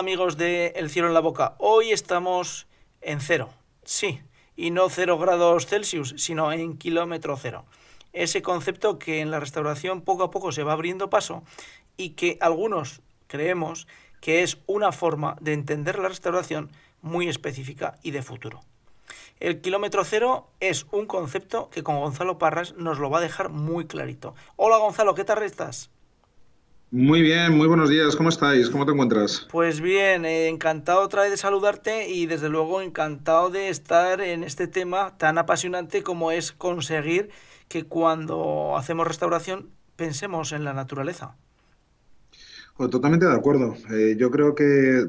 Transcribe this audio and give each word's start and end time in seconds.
amigos 0.00 0.38
de 0.38 0.68
El 0.76 0.88
cielo 0.88 1.08
en 1.08 1.14
la 1.14 1.20
boca. 1.20 1.56
Hoy 1.58 1.92
estamos 1.92 2.66
en 3.02 3.20
cero. 3.20 3.50
Sí, 3.84 4.22
y 4.56 4.70
no 4.70 4.88
cero 4.88 5.18
grados 5.18 5.66
Celsius, 5.66 6.14
sino 6.16 6.50
en 6.52 6.78
kilómetro 6.78 7.36
cero. 7.36 7.66
Ese 8.14 8.40
concepto 8.40 8.98
que 8.98 9.20
en 9.20 9.30
la 9.30 9.40
restauración 9.40 10.00
poco 10.00 10.22
a 10.22 10.30
poco 10.30 10.52
se 10.52 10.62
va 10.62 10.72
abriendo 10.72 11.10
paso 11.10 11.42
y 11.98 12.10
que 12.10 12.38
algunos 12.40 13.02
creemos 13.26 13.86
que 14.22 14.42
es 14.42 14.56
una 14.66 14.90
forma 14.90 15.36
de 15.42 15.52
entender 15.52 15.98
la 15.98 16.08
restauración 16.08 16.70
muy 17.02 17.28
específica 17.28 17.98
y 18.02 18.12
de 18.12 18.22
futuro. 18.22 18.62
El 19.38 19.60
kilómetro 19.60 20.02
cero 20.04 20.48
es 20.60 20.86
un 20.92 21.04
concepto 21.04 21.68
que 21.68 21.82
con 21.82 22.00
Gonzalo 22.00 22.38
Parras 22.38 22.72
nos 22.78 22.98
lo 22.98 23.10
va 23.10 23.18
a 23.18 23.22
dejar 23.22 23.50
muy 23.50 23.86
clarito. 23.86 24.34
Hola 24.56 24.78
Gonzalo, 24.78 25.14
¿qué 25.14 25.24
tal 25.24 25.42
estás? 25.42 25.90
Muy 26.92 27.22
bien, 27.22 27.56
muy 27.56 27.68
buenos 27.68 27.88
días. 27.88 28.16
¿Cómo 28.16 28.30
estáis? 28.30 28.68
¿Cómo 28.68 28.84
te 28.84 28.90
encuentras? 28.90 29.46
Pues 29.48 29.80
bien, 29.80 30.24
eh, 30.24 30.48
encantado 30.48 31.02
otra 31.02 31.22
vez 31.22 31.30
de 31.30 31.36
saludarte 31.36 32.08
y 32.10 32.26
desde 32.26 32.48
luego 32.48 32.82
encantado 32.82 33.48
de 33.48 33.68
estar 33.68 34.20
en 34.20 34.42
este 34.42 34.66
tema 34.66 35.16
tan 35.16 35.38
apasionante 35.38 36.02
como 36.02 36.32
es 36.32 36.50
conseguir 36.50 37.30
que 37.68 37.84
cuando 37.84 38.76
hacemos 38.76 39.06
restauración 39.06 39.70
pensemos 39.94 40.50
en 40.50 40.64
la 40.64 40.74
naturaleza. 40.74 41.36
Pues 42.76 42.90
totalmente 42.90 43.26
de 43.26 43.36
acuerdo. 43.36 43.76
Eh, 43.92 44.16
yo 44.18 44.32
creo 44.32 44.56
que 44.56 45.06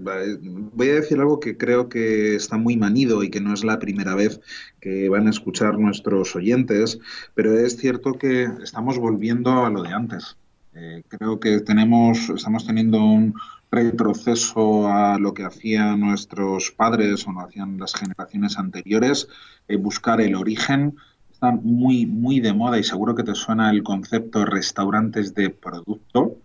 voy 0.74 0.90
a 0.90 0.96
decir 0.96 1.20
algo 1.20 1.40
que 1.40 1.58
creo 1.58 1.90
que 1.90 2.36
está 2.36 2.58
muy 2.58 2.78
manido 2.78 3.24
y 3.24 3.32
que 3.32 3.42
no 3.42 3.56
es 3.56 3.64
la 3.64 3.80
primera 3.80 4.14
vez 4.14 4.40
que 4.82 5.10
van 5.10 5.26
a 5.26 5.32
escuchar 5.32 5.80
nuestros 5.80 6.36
oyentes, 6.36 7.00
pero 7.34 7.58
es 7.58 7.78
cierto 7.78 8.14
que 8.14 8.44
estamos 8.62 9.00
volviendo 9.00 9.66
a 9.66 9.72
lo 9.72 9.82
de 9.82 9.90
antes. 9.90 10.38
Eh, 10.74 11.04
creo 11.08 11.40
que 11.40 11.60
tenemos, 11.60 12.30
estamos 12.30 12.66
teniendo 12.66 13.04
un 13.04 13.36
retroceso 13.72 14.88
a 14.88 15.18
lo 15.18 15.34
que 15.34 15.44
hacían 15.44 16.00
nuestros 16.00 16.72
padres 16.72 17.28
o 17.28 17.32
no 17.32 17.42
hacían 17.42 17.78
las 17.78 17.94
generaciones 17.94 18.58
anteriores, 18.58 19.28
eh, 19.68 19.78
buscar 19.78 20.22
el 20.22 20.36
origen. 20.36 20.96
Están 21.32 21.62
muy, 21.64 22.06
muy 22.06 22.40
de 22.40 22.54
moda 22.54 22.78
y 22.78 22.84
seguro 22.84 23.16
que 23.16 23.24
te 23.24 23.36
suena 23.36 23.70
el 23.72 23.84
concepto 23.84 24.46
restaurantes 24.46 25.34
de 25.34 25.50
producto. 25.50 26.38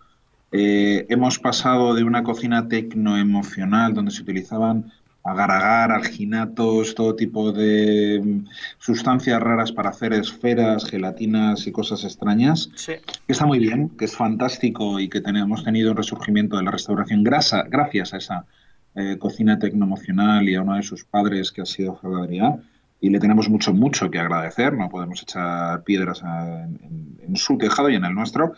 Eh, 0.52 1.06
hemos 1.08 1.38
pasado 1.38 1.94
de 1.94 2.04
una 2.04 2.22
cocina 2.22 2.68
tecnoemocional 2.68 3.94
donde 3.94 4.12
se 4.12 4.22
utilizaban 4.22 4.92
agar-agar, 5.26 5.92
alginatos, 5.92 6.94
todo 6.94 7.16
tipo 7.16 7.52
de 7.52 8.20
mm, 8.22 8.46
sustancias 8.78 9.40
raras 9.42 9.72
para 9.72 9.90
hacer 9.90 10.12
esferas, 10.12 10.88
gelatinas 10.88 11.66
y 11.66 11.72
cosas 11.72 12.04
extrañas. 12.04 12.70
Que 12.86 13.32
está 13.32 13.46
muy 13.46 13.58
bien, 13.58 13.90
que 13.90 14.04
es 14.04 14.16
fantástico 14.16 15.00
y 15.00 15.08
que 15.08 15.20
tenemos 15.20 15.64
tenido 15.64 15.90
un 15.90 15.96
resurgimiento 15.96 16.56
de 16.56 16.62
la 16.62 16.70
restauración 16.70 17.24
grasa, 17.24 17.64
gracias 17.68 18.14
a 18.14 18.18
esa 18.18 18.46
eh, 18.94 19.16
cocina 19.18 19.58
tecnomocional 19.58 20.48
y 20.48 20.54
a 20.54 20.62
uno 20.62 20.76
de 20.76 20.82
sus 20.82 21.04
padres 21.04 21.52
que 21.52 21.62
ha 21.62 21.66
sido 21.66 21.98
Adrián. 22.02 22.62
Y 23.00 23.10
le 23.10 23.18
tenemos 23.18 23.48
mucho, 23.48 23.74
mucho 23.74 24.10
que 24.10 24.18
agradecer. 24.18 24.72
No 24.72 24.88
podemos 24.88 25.20
echar 25.22 25.82
piedras 25.84 26.22
en, 26.22 27.18
en 27.20 27.36
su 27.36 27.58
tejado 27.58 27.90
y 27.90 27.94
en 27.94 28.04
el 28.04 28.14
nuestro. 28.14 28.54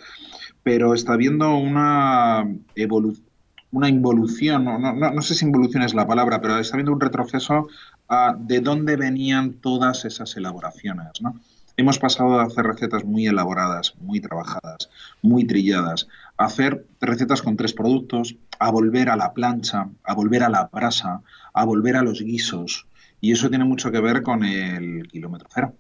Pero 0.63 0.95
está 0.95 1.15
habiendo 1.15 1.57
una 1.57 2.47
evolución 2.77 3.28
una 3.71 3.89
involución, 3.89 4.65
no, 4.65 4.79
no, 4.79 4.93
no, 4.95 5.23
sé 5.23 5.35
si 5.35 5.45
involución 5.45 5.83
es 5.83 5.95
la 5.95 6.07
palabra, 6.07 6.41
pero 6.41 6.59
está 6.59 6.77
habiendo 6.77 6.93
un 6.93 7.01
retroceso 7.01 7.69
a 8.09 8.35
de 8.39 8.61
dónde 8.61 8.97
venían 8.97 9.55
todas 9.55 10.05
esas 10.05 10.37
elaboraciones. 10.37 11.21
¿no? 11.21 11.39
Hemos 11.77 11.99
pasado 11.99 12.39
de 12.39 12.45
hacer 12.45 12.65
recetas 12.65 13.05
muy 13.05 13.27
elaboradas, 13.27 13.95
muy 14.01 14.21
trabajadas, 14.21 14.91
muy 15.23 15.47
trilladas, 15.47 16.09
a 16.37 16.47
hacer 16.47 16.87
recetas 17.01 17.43
con 17.43 17.57
tres 17.57 17.73
productos, 17.73 18.35
a 18.59 18.71
volver 18.71 19.11
a 19.11 19.17
la 19.17 19.33
plancha, 19.33 19.89
a 20.03 20.15
volver 20.15 20.43
a 20.43 20.49
la 20.49 20.69
brasa, 20.73 21.21
a 21.53 21.65
volver 21.65 21.97
a 21.97 22.03
los 22.03 22.21
guisos. 22.21 22.87
Y 23.21 23.33
eso 23.33 23.49
tiene 23.49 23.65
mucho 23.65 23.93
que 23.93 24.01
ver 24.01 24.23
con 24.23 24.45
el 24.45 25.07
kilómetro 25.07 25.49
cero. 25.55 25.75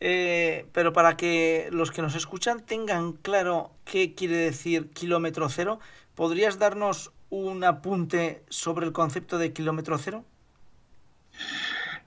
Eh, 0.00 0.66
pero 0.72 0.92
para 0.92 1.16
que 1.16 1.68
los 1.72 1.90
que 1.90 2.02
nos 2.02 2.14
escuchan 2.14 2.60
tengan 2.60 3.12
claro 3.12 3.70
qué 3.84 4.14
quiere 4.14 4.36
decir 4.36 4.90
kilómetro 4.90 5.48
cero, 5.48 5.80
¿podrías 6.14 6.58
darnos 6.58 7.12
un 7.30 7.64
apunte 7.64 8.42
sobre 8.48 8.86
el 8.86 8.92
concepto 8.92 9.38
de 9.38 9.52
kilómetro 9.52 9.98
cero? 9.98 10.24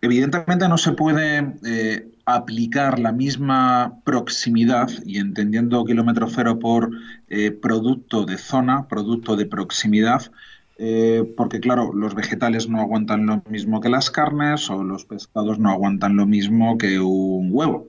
Evidentemente 0.01 0.67
no 0.69 0.77
se 0.77 0.91
puede 0.91 1.53
eh, 1.65 2.07
aplicar 2.25 2.99
la 2.99 3.11
misma 3.11 3.99
proximidad 4.03 4.89
y 5.05 5.17
entendiendo 5.17 5.83
kilómetro 5.85 6.27
cero 6.29 6.59
por 6.59 6.91
eh, 7.29 7.51
producto 7.51 8.25
de 8.25 8.37
zona, 8.37 8.87
producto 8.87 9.35
de 9.35 9.47
proximidad, 9.47 10.31
eh, 10.79 11.33
porque 11.35 11.59
claro, 11.59 11.91
los 11.93 12.13
vegetales 12.13 12.69
no 12.69 12.79
aguantan 12.79 13.25
lo 13.25 13.41
mismo 13.49 13.81
que 13.81 13.89
las 13.89 14.11
carnes 14.11 14.69
o 14.69 14.83
los 14.83 15.05
pescados 15.05 15.57
no 15.57 15.71
aguantan 15.71 16.15
lo 16.15 16.27
mismo 16.27 16.77
que 16.77 16.99
un 16.99 17.49
huevo. 17.51 17.87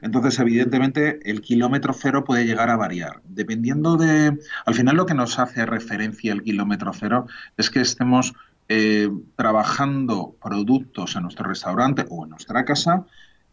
Entonces, 0.00 0.38
evidentemente, 0.38 1.18
el 1.28 1.40
kilómetro 1.40 1.92
cero 1.92 2.24
puede 2.24 2.46
llegar 2.46 2.70
a 2.70 2.76
variar. 2.76 3.20
Dependiendo 3.24 3.96
de... 3.96 4.38
Al 4.64 4.74
final 4.74 4.96
lo 4.96 5.06
que 5.06 5.14
nos 5.14 5.40
hace 5.40 5.66
referencia 5.66 6.32
el 6.32 6.42
kilómetro 6.42 6.92
cero 6.94 7.26
es 7.56 7.68
que 7.68 7.80
estemos 7.80 8.32
eh, 8.68 9.10
trabajando 9.34 10.36
productos 10.40 11.16
en 11.16 11.22
nuestro 11.22 11.48
restaurante 11.48 12.06
o 12.10 12.22
en 12.24 12.30
nuestra 12.30 12.64
casa 12.64 13.06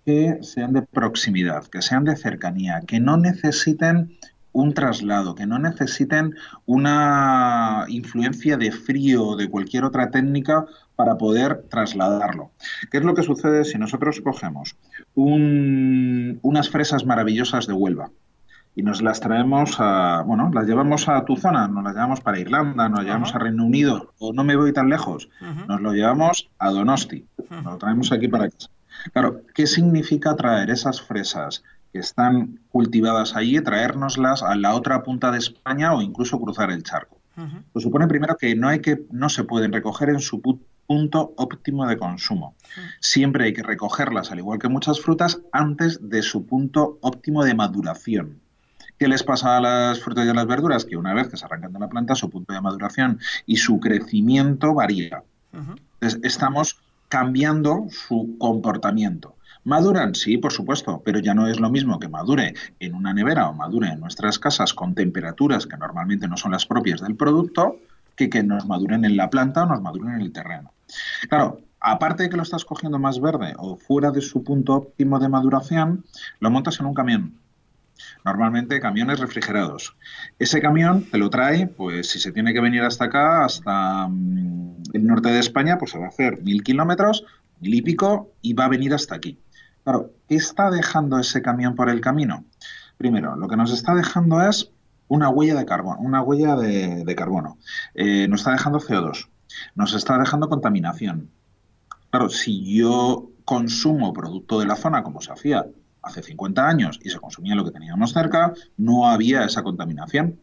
que 0.05 0.37
sean 0.43 0.73
de 0.73 0.83
proximidad, 0.83 1.65
que 1.65 1.81
sean 1.81 2.03
de 2.03 2.15
cercanía, 2.15 2.81
que 2.85 2.99
no 2.99 3.17
necesiten 3.17 4.17
un 4.57 4.73
traslado, 4.73 5.35
que 5.35 5.45
no 5.45 5.59
necesiten 5.59 6.35
una 6.65 7.85
influencia 7.89 8.57
de 8.57 8.71
frío 8.71 9.23
o 9.23 9.35
de 9.35 9.49
cualquier 9.49 9.83
otra 9.83 10.09
técnica 10.09 10.65
para 10.95 11.17
poder 11.17 11.65
trasladarlo. 11.69 12.49
¿Qué 12.89 12.97
es 12.97 13.03
lo 13.03 13.13
que 13.13 13.21
sucede 13.21 13.65
si 13.65 13.77
nosotros 13.77 14.19
cogemos 14.21 14.75
unas 15.13 16.69
fresas 16.69 17.05
maravillosas 17.05 17.67
de 17.67 17.73
Huelva? 17.73 18.09
y 18.75 18.83
nos 18.83 19.01
las 19.01 19.19
traemos 19.19 19.77
a, 19.79 20.21
bueno, 20.21 20.51
las 20.53 20.67
llevamos 20.67 21.09
a 21.09 21.25
tu 21.25 21.35
zona, 21.35 21.67
nos 21.67 21.83
las 21.83 21.95
llevamos 21.95 22.21
para 22.21 22.37
Irlanda, 22.37 22.87
nos 22.87 22.99
las 22.99 23.07
llevamos 23.07 23.33
a 23.33 23.39
Reino 23.39 23.65
Unido, 23.65 24.13
o 24.19 24.33
no 24.33 24.43
me 24.43 24.55
voy 24.55 24.71
tan 24.71 24.87
lejos, 24.87 25.29
nos 25.67 25.81
lo 25.81 25.93
llevamos 25.93 26.51
a 26.59 26.69
Donosti, 26.69 27.25
nos 27.49 27.65
lo 27.65 27.77
traemos 27.79 28.11
aquí 28.11 28.27
para 28.27 28.49
casa. 28.49 28.69
Claro, 29.13 29.41
¿qué 29.55 29.65
significa 29.65 30.35
traer 30.35 30.69
esas 30.69 31.01
fresas 31.01 31.63
que 31.91 31.99
están 31.99 32.59
cultivadas 32.69 33.35
allí, 33.35 33.59
traérnoslas 33.61 34.43
a 34.43 34.55
la 34.55 34.75
otra 34.75 35.03
punta 35.03 35.31
de 35.31 35.39
España 35.39 35.93
o 35.93 36.01
incluso 36.01 36.39
cruzar 36.39 36.71
el 36.71 36.83
charco. 36.83 37.17
Pues 37.71 37.83
supone 37.83 38.07
primero 38.07 38.35
que 38.35 38.55
no 38.55 38.67
hay 38.67 38.79
que 38.79 39.05
no 39.11 39.29
se 39.29 39.43
pueden 39.43 39.71
recoger 39.71 40.09
en 40.09 40.19
su 40.19 40.41
punto 40.41 41.33
óptimo 41.37 41.85
de 41.85 41.97
consumo. 41.97 42.55
Siempre 42.99 43.45
hay 43.45 43.53
que 43.53 43.61
recogerlas, 43.61 44.31
al 44.31 44.39
igual 44.39 44.57
que 44.57 44.67
muchas 44.67 44.99
frutas, 44.99 45.39
antes 45.51 45.99
de 46.09 46.23
su 46.23 46.47
punto 46.47 46.97
óptimo 47.01 47.43
de 47.43 47.53
maduración. 47.53 48.41
¿Qué 48.97 49.07
les 49.07 49.21
pasa 49.21 49.57
a 49.57 49.61
las 49.61 49.99
frutas 49.99 50.25
y 50.25 50.29
a 50.29 50.33
las 50.33 50.47
verduras? 50.47 50.83
Que 50.83 50.97
una 50.97 51.13
vez 51.13 51.27
que 51.27 51.37
se 51.37 51.45
arrancan 51.45 51.73
de 51.73 51.79
la 51.79 51.89
planta, 51.89 52.15
su 52.15 52.31
punto 52.31 52.53
de 52.53 52.61
maduración 52.61 53.19
y 53.45 53.57
su 53.57 53.79
crecimiento 53.79 54.73
varía. 54.73 55.23
Entonces, 55.53 56.19
estamos 56.23 56.79
cambiando 57.07 57.85
su 57.89 58.35
comportamiento. 58.39 59.36
¿Maduran? 59.67 60.15
Sí, 60.15 60.37
por 60.37 60.53
supuesto, 60.53 61.01
pero 61.03 61.19
ya 61.19 61.33
no 61.33 61.45
es 61.45 61.59
lo 61.59 61.69
mismo 61.69 61.99
que 61.99 62.07
madure 62.07 62.53
en 62.79 62.95
una 62.95 63.13
nevera 63.13 63.49
o 63.49 63.53
madure 63.53 63.89
en 63.89 63.99
nuestras 63.99 64.39
casas 64.39 64.73
con 64.73 64.95
temperaturas 64.95 65.67
que 65.67 65.75
normalmente 65.75 66.25
no 66.29 66.37
son 66.37 66.53
las 66.53 66.65
propias 66.65 67.01
del 67.01 67.17
producto 67.17 67.75
que 68.15 68.29
que 68.29 68.43
nos 68.43 68.65
maduren 68.65 69.03
en 69.03 69.17
la 69.17 69.29
planta 69.29 69.63
o 69.63 69.65
nos 69.65 69.81
maduren 69.81 70.15
en 70.15 70.21
el 70.21 70.31
terreno. 70.31 70.71
Claro, 71.27 71.59
aparte 71.81 72.23
de 72.23 72.29
que 72.29 72.37
lo 72.37 72.43
estás 72.43 72.63
cogiendo 72.63 72.97
más 72.97 73.19
verde 73.19 73.55
o 73.57 73.75
fuera 73.75 74.11
de 74.11 74.21
su 74.21 74.41
punto 74.41 74.73
óptimo 74.73 75.19
de 75.19 75.27
maduración, 75.27 76.05
lo 76.39 76.49
montas 76.49 76.79
en 76.79 76.85
un 76.85 76.93
camión. 76.93 77.33
Normalmente 78.23 78.79
camiones 78.79 79.19
refrigerados. 79.19 79.97
Ese 80.39 80.61
camión 80.61 81.03
te 81.11 81.17
lo 81.17 81.29
trae, 81.29 81.67
pues 81.67 82.07
si 82.07 82.19
se 82.19 82.31
tiene 82.31 82.53
que 82.53 82.61
venir 82.61 82.83
hasta 82.83 83.03
acá, 83.03 83.43
hasta 83.43 84.07
mm, 84.07 84.83
el 84.93 85.05
norte 85.05 85.27
de 85.27 85.39
España, 85.39 85.77
pues 85.77 85.91
se 85.91 85.99
va 85.99 86.05
a 86.05 86.09
hacer 86.09 86.41
mil 86.41 86.63
kilómetros, 86.63 87.25
mil 87.59 87.73
y 87.73 87.81
pico, 87.81 88.31
y 88.41 88.53
va 88.53 88.63
a 88.63 88.69
venir 88.69 88.93
hasta 88.93 89.15
aquí. 89.15 89.37
Claro, 89.87 90.11
¿qué 90.27 90.35
está 90.35 90.69
dejando 90.69 91.17
ese 91.17 91.41
camión 91.41 91.73
por 91.73 91.89
el 91.89 92.01
camino? 92.01 92.43
Primero, 92.97 93.37
lo 93.37 93.47
que 93.47 93.55
nos 93.55 93.71
está 93.71 93.95
dejando 93.95 94.41
es 94.41 94.69
una 95.07 95.29
huella 95.29 95.55
de 95.55 95.65
carbono, 95.65 96.01
una 96.01 96.21
huella 96.21 96.57
de, 96.57 97.15
carbono. 97.15 97.57
Eh, 97.93 98.27
nos 98.27 98.41
está 98.41 98.51
dejando 98.51 98.81
CO2, 98.81 99.29
nos 99.75 99.93
está 99.93 100.17
dejando 100.17 100.49
contaminación. 100.49 101.31
Claro, 102.09 102.27
si 102.27 102.75
yo 102.75 103.29
consumo 103.45 104.11
producto 104.11 104.59
de 104.59 104.65
la 104.65 104.75
zona 104.75 105.03
como 105.03 105.21
se 105.21 105.31
hacía 105.31 105.65
hace 106.01 106.21
50 106.21 106.67
años 106.67 106.99
y 107.01 107.09
se 107.09 107.21
consumía 107.21 107.55
lo 107.55 107.63
que 107.63 107.71
teníamos 107.71 108.11
cerca, 108.11 108.51
no 108.75 109.07
había 109.07 109.45
esa 109.45 109.63
contaminación. 109.63 110.37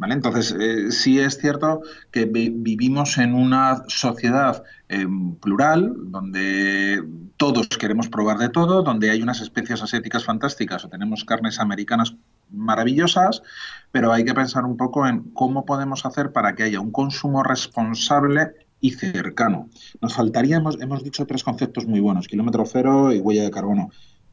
Entonces, 0.00 0.54
eh, 0.58 0.92
sí 0.92 1.18
es 1.18 1.38
cierto 1.38 1.82
que 2.10 2.24
vivimos 2.24 3.18
en 3.18 3.34
una 3.34 3.82
sociedad 3.88 4.62
em, 4.88 5.34
plural, 5.36 5.92
donde 5.96 7.02
todos 7.36 7.68
queremos 7.68 8.08
probar 8.08 8.38
de 8.38 8.48
todo, 8.48 8.82
donde 8.82 9.10
hay 9.10 9.22
unas 9.22 9.40
especies 9.40 9.82
asiáticas 9.82 10.24
fantásticas 10.24 10.84
o 10.84 10.88
tenemos 10.88 11.24
carnes 11.24 11.58
americanas 11.58 12.14
maravillosas, 12.50 13.42
pero 13.90 14.12
hay 14.12 14.24
que 14.24 14.34
pensar 14.34 14.64
un 14.64 14.76
poco 14.76 15.06
en 15.06 15.24
cómo 15.34 15.64
podemos 15.64 16.06
hacer 16.06 16.32
para 16.32 16.54
que 16.54 16.62
haya 16.62 16.80
un 16.80 16.92
consumo 16.92 17.42
responsable 17.42 18.52
y 18.80 18.92
cercano. 18.92 19.68
Nos 20.00 20.14
faltaría, 20.14 20.56
hemos, 20.56 20.80
hemos 20.80 21.02
dicho 21.02 21.26
tres 21.26 21.42
conceptos 21.42 21.86
muy 21.86 22.00
buenos, 22.00 22.28
kilómetro 22.28 22.64
cero 22.64 23.12
y 23.12 23.18
huella 23.18 23.42
de 23.42 23.50
carbono, 23.50 23.90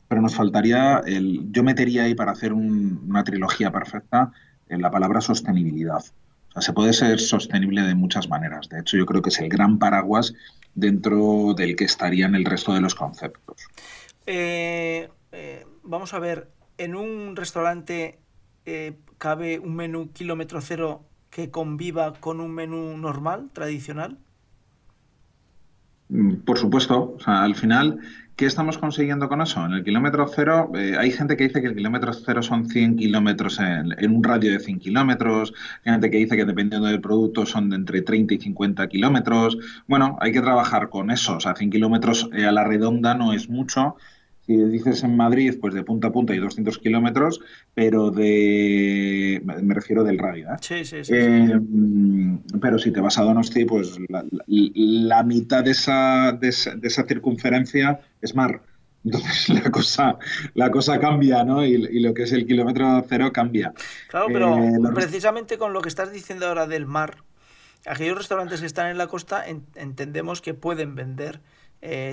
pero 0.07 0.21
nos 0.21 0.35
faltaría, 0.35 1.01
el, 1.05 1.51
yo 1.51 1.63
metería 1.63 2.03
ahí 2.03 2.13
para 2.13 2.31
hacer 2.31 2.53
una 2.53 3.23
trilogía 3.23 3.71
perfecta 3.71 4.31
en 4.69 4.81
la 4.81 4.91
palabra 4.91 5.21
sostenibilidad. 5.21 6.03
O 6.49 6.51
sea, 6.53 6.61
se 6.61 6.73
puede 6.73 6.93
ser 6.93 7.19
sostenible 7.19 7.81
de 7.81 7.95
muchas 7.95 8.29
maneras. 8.29 8.69
De 8.69 8.79
hecho, 8.79 8.97
yo 8.97 9.05
creo 9.05 9.21
que 9.21 9.29
es 9.29 9.39
el 9.39 9.49
gran 9.49 9.77
paraguas 9.77 10.33
dentro 10.73 11.53
del 11.55 11.75
que 11.75 11.85
estarían 11.85 12.35
el 12.35 12.45
resto 12.45 12.73
de 12.73 12.81
los 12.81 12.95
conceptos. 12.95 13.67
Eh, 14.25 15.09
eh, 15.31 15.65
vamos 15.83 16.13
a 16.13 16.19
ver, 16.19 16.49
en 16.77 16.95
un 16.95 17.35
restaurante 17.35 18.19
eh, 18.65 18.97
cabe 19.17 19.59
un 19.59 19.75
menú 19.75 20.11
kilómetro 20.11 20.61
cero 20.61 21.05
que 21.29 21.51
conviva 21.51 22.13
con 22.13 22.39
un 22.39 22.51
menú 22.51 22.97
normal, 22.97 23.49
tradicional. 23.53 24.17
Mm, 26.09 26.35
por 26.45 26.57
supuesto, 26.57 27.15
o 27.17 27.19
sea, 27.19 27.43
al 27.43 27.55
final, 27.55 27.99
¿qué 28.35 28.45
estamos 28.45 28.77
consiguiendo 28.77 29.29
con 29.29 29.41
eso? 29.41 29.65
En 29.65 29.73
el 29.73 29.83
kilómetro 29.83 30.27
cero, 30.27 30.71
eh, 30.75 30.95
hay 30.97 31.11
gente 31.11 31.37
que 31.37 31.45
dice 31.45 31.61
que 31.61 31.67
el 31.67 31.75
kilómetro 31.75 32.13
cero 32.13 32.43
son 32.43 32.67
100 32.67 32.97
kilómetros 32.97 33.59
en, 33.59 34.11
un 34.11 34.23
radio 34.23 34.51
de 34.51 34.59
100 34.59 34.79
kilómetros, 34.79 35.53
hay 35.83 35.93
gente 35.93 36.11
que 36.11 36.17
dice 36.17 36.35
que 36.35 36.45
dependiendo 36.45 36.87
del 36.87 37.01
producto 37.01 37.45
son 37.45 37.69
de 37.69 37.77
entre 37.77 38.01
30 38.01 38.33
y 38.33 38.37
50 38.39 38.87
kilómetros. 38.87 39.57
Bueno, 39.87 40.17
hay 40.19 40.31
que 40.31 40.41
trabajar 40.41 40.89
con 40.89 41.11
eso, 41.11 41.37
o 41.37 41.39
sea, 41.39 41.55
100 41.55 41.69
kilómetros 41.69 42.29
eh, 42.33 42.45
a 42.45 42.51
la 42.51 42.63
redonda 42.63 43.15
no 43.15 43.33
es 43.33 43.49
mucho, 43.49 43.95
si 44.45 44.55
dices 44.57 45.03
en 45.03 45.17
Madrid, 45.17 45.57
pues 45.59 45.73
de 45.73 45.83
punta 45.83 46.09
a 46.09 46.11
punta 46.11 46.33
hay 46.33 46.39
200 46.39 46.77
kilómetros, 46.77 47.41
pero 47.73 48.11
de. 48.11 49.41
Me 49.43 49.73
refiero 49.73 50.03
del 50.03 50.19
radio, 50.19 50.49
¿eh? 50.51 50.57
Sí, 50.61 50.85
sí, 50.85 51.03
sí, 51.03 51.13
eh, 51.15 51.59
Pero 52.61 52.77
si 52.77 52.91
te 52.91 53.01
vas 53.01 53.17
a 53.17 53.23
Donosti, 53.23 53.65
pues 53.65 53.97
la, 54.47 55.23
mitad 55.23 55.63
de 55.63 55.71
esa, 55.71 56.31
de 56.33 56.49
esa, 56.49 57.03
circunferencia 57.07 57.99
es 58.21 58.35
mar. 58.35 58.61
Entonces 59.03 59.49
la 59.63 59.71
cosa, 59.71 60.17
la 60.53 60.69
cosa 60.69 60.99
cambia, 60.99 61.43
¿no? 61.43 61.65
Y, 61.65 61.99
lo 61.99 62.13
que 62.13 62.23
es 62.23 62.31
el 62.31 62.45
kilómetro 62.45 63.03
cero 63.09 63.31
cambia. 63.33 63.73
Claro, 64.09 64.27
pero 64.27 64.63
eh, 64.63 64.77
precisamente 64.93 65.57
con 65.57 65.73
lo 65.73 65.81
que 65.81 65.89
estás 65.89 66.11
diciendo 66.11 66.45
ahora 66.45 66.67
del 66.67 66.85
mar, 66.85 67.23
aquellos 67.87 68.17
restaurantes 68.17 68.59
que 68.59 68.67
están 68.67 68.91
en 68.91 68.99
la 68.99 69.07
costa 69.07 69.43
entendemos 69.75 70.41
que 70.41 70.53
pueden 70.53 70.93
vender 70.93 71.41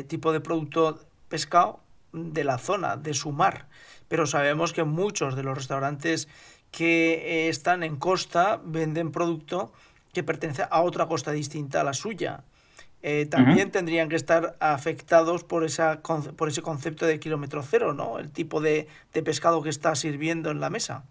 tipo 0.07 0.33
de 0.33 0.41
producto 0.41 1.01
pescado 1.29 1.82
de 2.13 2.45
la 2.45 2.59
zona, 2.59 2.97
de 2.97 3.15
su 3.15 3.33
mar. 3.33 3.69
Pero 4.09 4.27
sabemos 4.27 4.73
que 4.73 4.85
muchos 4.85 5.37
de 5.37 5.43
los 5.43 5.57
restaurantes 5.57 6.29
que 6.71 7.15
eh, 7.15 7.49
están 7.49 7.83
en 7.83 7.97
costa 7.97 8.61
venden 8.65 9.13
producto 9.13 9.73
que 10.13 10.23
pertenece 10.23 10.65
a 10.71 10.83
otra 10.83 11.07
costa 11.07 11.33
distinta 11.33 11.81
a 11.81 11.85
la 11.85 11.95
suya. 11.95 12.45
Eh, 13.03 13.27
también 13.27 13.73
tendrían 13.73 14.09
que 14.09 14.15
estar 14.15 14.57
afectados 14.61 15.43
por, 15.43 15.65
esa, 15.65 16.03
por 16.03 16.49
ese 16.49 16.63
concepto 16.63 17.05
de 17.05 17.19
kilómetro 17.19 17.63
cero, 17.63 17.95
¿no? 17.95 18.19
El 18.19 18.31
tipo 18.31 18.61
de, 18.61 18.87
de 19.13 19.23
pescado 19.23 19.61
que 19.63 19.71
está 19.71 19.97
sirviendo 19.97 20.51
en 20.51 20.61
la 20.61 20.71
mesa. 20.71 21.05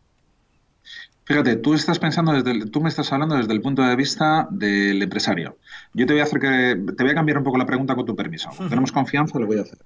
Fíjate, 1.31 1.56
tú 1.56 1.74
estás 1.74 1.98
pensando 1.98 2.33
desde 2.33 2.66
tú 2.66 2.81
me 2.81 2.89
estás 2.89 3.13
hablando 3.13 3.38
desde 3.38 3.54
el 3.54 3.62
punto 3.62 3.81
de 3.81 3.95
vista 3.95 4.50
del 4.51 5.01
empresario. 5.01 5.56
Yo 5.94 6.06
te 6.06 6.12
voy 6.12 6.19
a 6.19 6.24
hacer 6.24 6.42
que 6.42 6.94
te 6.94 7.04
voy 7.04 7.12
a 7.13 7.16
cambiar 7.16 7.38
un 7.38 7.45
poco 7.45 7.57
la 7.57 7.66
pregunta 7.66 7.95
con 7.95 8.06
tu 8.06 8.18
permiso. 8.18 8.50
Tenemos 8.68 8.92
confianza, 8.92 9.39
lo 9.39 9.48
voy 9.48 9.57
a 9.57 9.62
hacer. 9.62 9.78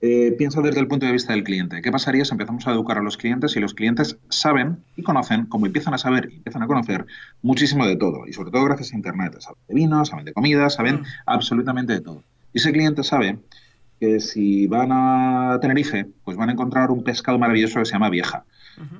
Eh, 0.00 0.34
piensa 0.36 0.60
desde 0.60 0.80
el 0.80 0.88
punto 0.88 1.06
de 1.06 1.12
vista 1.12 1.34
del 1.34 1.44
cliente. 1.44 1.82
¿Qué 1.82 1.92
pasaría 1.92 2.24
si 2.24 2.32
empezamos 2.32 2.66
a 2.66 2.72
educar 2.72 2.98
a 2.98 3.02
los 3.02 3.16
clientes 3.16 3.54
y 3.54 3.60
los 3.60 3.74
clientes 3.74 4.16
saben 4.28 4.78
y 4.96 5.04
conocen, 5.04 5.46
como 5.46 5.66
empiezan 5.66 5.94
a 5.94 5.98
saber 5.98 6.30
y 6.32 6.38
empiezan 6.38 6.64
a 6.64 6.66
conocer 6.66 7.06
muchísimo 7.42 7.86
de 7.86 7.94
todo 7.94 8.26
y 8.26 8.32
sobre 8.32 8.50
todo 8.50 8.64
gracias 8.64 8.92
a 8.92 8.96
internet, 8.96 9.36
saben 9.38 9.60
de 9.68 9.74
vino, 9.74 10.04
saben 10.04 10.24
de 10.24 10.32
comida, 10.32 10.68
saben 10.68 11.04
absolutamente 11.26 11.92
de 11.92 12.00
todo. 12.00 12.24
Y 12.52 12.58
ese 12.58 12.72
cliente 12.72 13.04
sabe 13.04 13.38
que 14.00 14.18
si 14.18 14.66
van 14.66 14.88
a 14.90 15.58
Tenerife, 15.60 16.08
pues 16.24 16.36
van 16.36 16.48
a 16.48 16.52
encontrar 16.52 16.90
un 16.90 17.04
pescado 17.04 17.38
maravilloso 17.38 17.78
que 17.78 17.84
se 17.84 17.92
llama 17.92 18.10
vieja. 18.10 18.42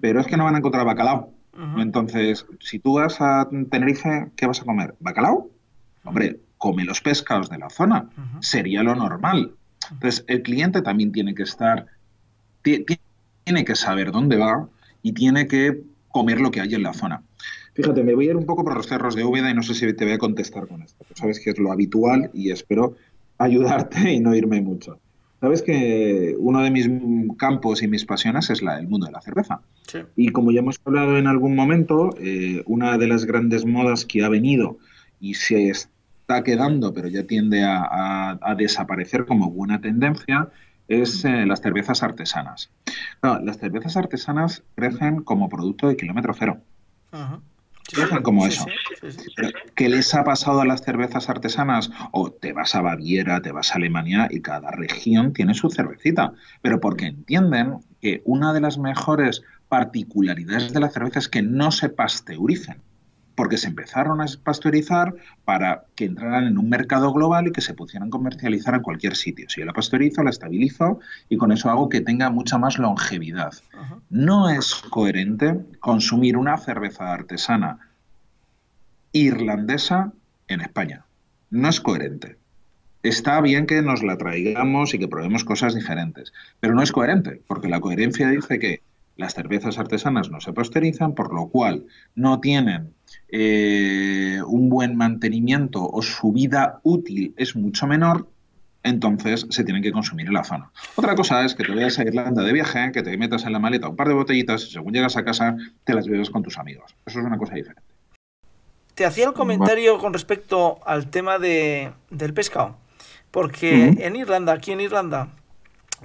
Pero 0.01 0.21
es 0.21 0.29
que 0.29 0.37
no 0.37 0.45
van 0.45 0.55
a 0.55 0.59
encontrar 0.59 0.85
bacalao 0.85 1.38
entonces, 1.77 2.47
si 2.61 2.79
tú 2.79 2.95
vas 2.95 3.21
a 3.21 3.49
Tenerife, 3.71 4.31
¿qué 4.37 4.47
vas 4.47 4.61
a 4.61 4.65
comer? 4.65 4.95
¿Bacalao? 5.01 5.51
Hombre, 6.05 6.39
come 6.57 6.85
los 6.85 7.01
pescados 7.01 7.51
de 7.51 7.59
la 7.59 7.71
zona. 7.71 8.09
Sería 8.41 8.83
lo 8.83 8.95
normal. 8.95 9.55
Entonces, 9.91 10.25
el 10.29 10.43
cliente 10.43 10.83
también 10.83 11.13
tiene 11.13 11.35
que 11.35 11.43
estar, 11.43 11.87
tiene 12.63 13.65
que 13.65 13.75
saber 13.75 14.13
dónde 14.13 14.37
va 14.37 14.69
y 15.03 15.13
tiene 15.13 15.47
que 15.47 15.83
comer 16.09 16.41
lo 16.41 16.51
que 16.51 16.61
hay 16.61 16.75
en 16.75 16.83
la 16.83 16.93
zona. 16.93 17.23
Fíjate, 17.75 18.03
me 18.03 18.15
voy 18.15 18.27
a 18.27 18.31
ir 18.31 18.37
un 18.37 18.47
poco 18.47 18.65
por 18.65 18.77
los 18.77 18.87
cerros 18.87 19.15
de 19.15 19.25
Úbeda 19.25 19.51
y 19.51 19.55
no 19.55 19.63
sé 19.63 19.75
si 19.75 19.93
te 19.93 20.05
voy 20.05 20.15
a 20.15 20.19
contestar 20.19 20.67
con 20.67 20.83
esto. 20.83 21.05
Tú 21.09 21.15
sabes 21.15 21.41
que 21.41 21.51
es 21.51 21.59
lo 21.59 21.73
habitual 21.73 22.31
y 22.35 22.51
espero 22.51 22.97
ayudarte 23.39 24.13
y 24.13 24.21
no 24.21 24.35
irme 24.35 24.61
mucho. 24.61 24.99
Sabes 25.41 25.63
que 25.63 26.35
uno 26.39 26.63
de 26.63 26.71
mis 26.71 26.89
campos 27.37 27.83
y 27.83 27.89
mis 27.89 28.05
pasiones 28.05 28.51
es 28.51 28.61
la, 28.61 28.79
el 28.79 28.89
mundo 28.89 29.07
de 29.07 29.13
la 29.13 29.21
cerveza. 29.21 29.61
Y 30.17 30.31
como 30.31 30.51
ya 30.51 30.61
hemos 30.61 30.81
hablado 30.85 31.17
en 31.17 31.29
algún 31.29 31.55
momento, 31.55 32.11
eh, 32.19 32.63
una 32.67 32.99
de 32.99 33.07
las 33.07 33.25
grandes 33.25 33.65
modas 33.65 34.05
que 34.05 34.25
ha 34.25 34.29
venido 34.29 34.79
y 35.21 35.35
se 35.35 35.71
está 35.71 36.43
quedando, 36.43 36.93
pero 36.93 37.09
ya 37.09 37.23
tiende 37.23 37.63
a, 37.65 38.55
desaparecer 38.59 39.27
como 39.27 39.51
buena 39.51 39.81
tendencia, 39.81 40.49
es 40.89 41.25
eh, 41.25 41.47
las 41.47 41.61
cervezas 41.61 42.03
artesanas. 42.03 42.71
las 43.23 43.59
cervezas 43.59 43.97
artesanas 43.97 44.65
crecen 44.75 45.23
como 45.23 45.49
producto 45.49 45.87
de 45.87 45.97
kilómetro 45.97 46.35
cero. 46.37 46.59
Ajá 47.13 47.41
como 48.23 48.47
eso. 48.47 48.67
¿Qué 49.75 49.89
les 49.89 50.15
ha 50.15 50.25
pasado 50.25 50.61
a 50.61 50.67
las 50.67 50.83
cervezas 50.83 51.29
artesanas? 51.29 51.91
O 52.13 52.31
te 52.31 52.53
vas 52.53 52.75
a 52.75 52.83
Baviera, 52.83 53.41
te 53.41 53.53
vas 53.53 53.73
a 53.73 53.77
Alemania 53.77 54.29
y 54.31 54.41
cada 54.41 54.71
región 54.71 55.33
tiene 55.33 55.55
su 55.55 55.71
cervecita. 55.71 56.33
Pero 56.63 56.81
porque 56.81 57.07
entienden 57.07 57.79
que 58.01 58.23
una 58.25 58.53
de 58.53 58.61
las 58.61 58.79
mejores 58.79 59.43
particularidades 59.69 60.73
de 60.73 60.81
la 60.81 60.91
cerveza 60.91 61.19
es 61.19 61.29
que 61.29 61.43
no 61.43 61.71
se 61.71 61.89
pasteuricen 61.89 62.83
porque 63.39 63.57
se 63.57 63.69
empezaron 63.69 64.21
a 64.21 64.27
pasteurizar 64.43 65.15
para 65.45 65.85
que 65.95 66.07
entraran 66.07 66.49
en 66.49 66.59
un 66.59 66.69
mercado 66.69 67.13
global 67.13 67.47
y 67.47 67.53
que 67.53 67.61
se 67.61 67.73
pudieran 67.73 68.11
comercializar 68.11 68.75
en 68.75 68.83
cualquier 68.83 69.15
sitio. 69.15 69.49
Si 69.49 69.61
yo 69.61 69.65
la 69.65 69.73
pasteurizo, 69.73 70.25
la 70.25 70.31
estabilizo 70.31 70.99
y 71.29 71.37
con 71.37 71.53
eso 71.53 71.71
hago 71.71 71.89
que 71.89 72.01
tenga 72.01 72.31
mucha 72.31 72.59
más 72.59 72.79
longevidad. 72.79 73.53
No 74.11 74.51
es 74.51 74.75
coherente 74.91 75.57
consumir 75.79 76.37
una 76.37 76.59
cerveza 76.59 77.13
artesana 77.13 77.79
irlandesa 79.13 80.13
en 80.49 80.61
España. 80.61 81.05
No 81.51 81.69
es 81.69 81.81
coherente. 81.81 82.39
Está 83.05 83.41
bien 83.41 83.67
que 83.67 83.83
nos 83.83 84.03
la 84.03 84.19
traigamos 84.19 84.95
y 84.95 84.99
que 84.99 85.07
probemos 85.07 85.45
cosas 85.45 85.77
diferentes, 85.77 86.33
pero 86.59 86.75
no 86.75 86.83
es 86.83 86.91
coherente, 86.91 87.41
porque 87.47 87.69
la 87.69 87.79
coherencia 87.79 88.29
dice 88.31 88.59
que 88.59 88.83
las 89.19 89.35
cervezas 89.35 89.79
artesanas 89.79 90.31
no 90.31 90.41
se 90.41 90.53
pasteurizan, 90.53 91.15
por 91.15 91.35
lo 91.35 91.49
cual 91.49 91.85
no 92.15 92.41
tienen 92.41 92.95
eh, 93.29 94.41
un 94.47 94.71
buen 94.71 94.97
mantenimiento 94.97 95.87
o 95.87 96.01
su 96.03 96.33
vida 96.33 96.81
útil 96.85 97.35
es 97.37 97.57
mucho 97.57 97.89
menor, 97.89 98.29
entonces 98.85 99.47
se 99.51 99.65
tienen 99.65 99.83
que 99.83 99.91
consumir 99.91 100.29
en 100.29 100.35
la 100.35 100.45
zona. 100.45 100.71
Otra 100.95 101.17
cosa 101.17 101.45
es 101.45 101.57
que 101.57 101.65
te 101.65 101.75
vayas 101.75 101.99
a 101.99 102.05
Irlanda 102.05 102.45
de 102.45 102.53
viaje, 102.53 102.93
que 102.93 103.03
te 103.03 103.17
metas 103.19 103.45
en 103.45 103.53
la 103.53 103.59
maleta 103.59 103.89
un 103.89 103.97
par 103.97 104.07
de 104.07 104.15
botellitas 104.15 104.63
y 104.63 104.71
según 104.71 104.93
llegas 104.93 105.17
a 105.17 105.25
casa 105.25 105.57
te 105.83 105.95
las 105.95 106.07
bebes 106.07 106.31
con 106.31 106.45
tus 106.45 106.57
amigos. 106.57 106.95
Eso 107.05 107.19
es 107.19 107.27
una 107.27 107.39
cosa 107.39 107.57
diferente. 107.57 107.83
Te 108.95 109.05
hacía 109.05 109.27
el 109.27 109.33
comentario 109.33 109.99
con 109.99 110.13
respecto 110.13 110.79
al 110.87 111.11
tema 111.11 111.41
de, 111.41 111.91
del 112.11 112.35
pescado, 112.35 112.77
porque 113.33 113.97
en 113.99 114.17
Irlanda, 114.17 114.53
aquí 114.53 114.71
en 114.71 114.81
Irlanda, 114.81 115.31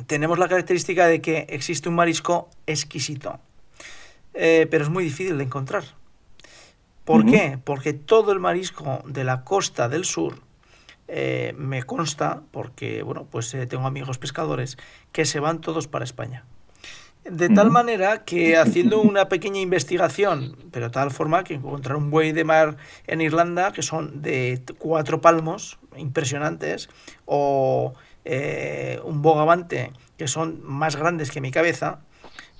tenemos 0.07 0.39
la 0.39 0.47
característica 0.47 1.07
de 1.07 1.21
que 1.21 1.45
existe 1.49 1.89
un 1.89 1.95
marisco 1.95 2.49
exquisito, 2.65 3.39
eh, 4.33 4.67
pero 4.69 4.83
es 4.83 4.89
muy 4.89 5.03
difícil 5.03 5.37
de 5.37 5.43
encontrar. 5.43 5.83
¿Por 7.05 7.25
qué? 7.25 7.59
Porque 7.63 7.93
todo 7.93 8.31
el 8.31 8.39
marisco 8.39 9.03
de 9.05 9.25
la 9.25 9.43
costa 9.43 9.89
del 9.89 10.05
sur 10.05 10.39
eh, 11.09 11.53
me 11.57 11.83
consta, 11.83 12.43
porque 12.51 13.03
bueno, 13.03 13.27
pues 13.29 13.53
eh, 13.53 13.67
tengo 13.67 13.85
amigos 13.85 14.17
pescadores, 14.17 14.77
que 15.11 15.25
se 15.25 15.39
van 15.39 15.59
todos 15.59 15.87
para 15.87 16.05
España. 16.05 16.45
De 17.25 17.47
tal 17.47 17.71
manera 17.71 18.25
que 18.25 18.57
haciendo 18.57 18.99
una 18.99 19.29
pequeña 19.29 19.61
investigación, 19.61 20.57
pero 20.71 20.87
de 20.87 20.91
tal 20.91 21.09
forma 21.09 21.45
que 21.45 21.53
encontrar 21.53 21.95
un 21.95 22.09
buey 22.09 22.33
de 22.33 22.43
mar 22.43 22.75
en 23.07 23.21
Irlanda 23.21 23.71
que 23.71 23.81
son 23.81 24.21
de 24.21 24.61
cuatro 24.77 25.21
palmos, 25.21 25.79
impresionantes, 25.95 26.89
o 27.25 27.93
eh, 28.25 28.99
un 29.03 29.21
bogavante 29.21 29.91
que 30.17 30.27
son 30.27 30.61
más 30.63 30.95
grandes 30.95 31.31
que 31.31 31.41
mi 31.41 31.51
cabeza, 31.51 31.99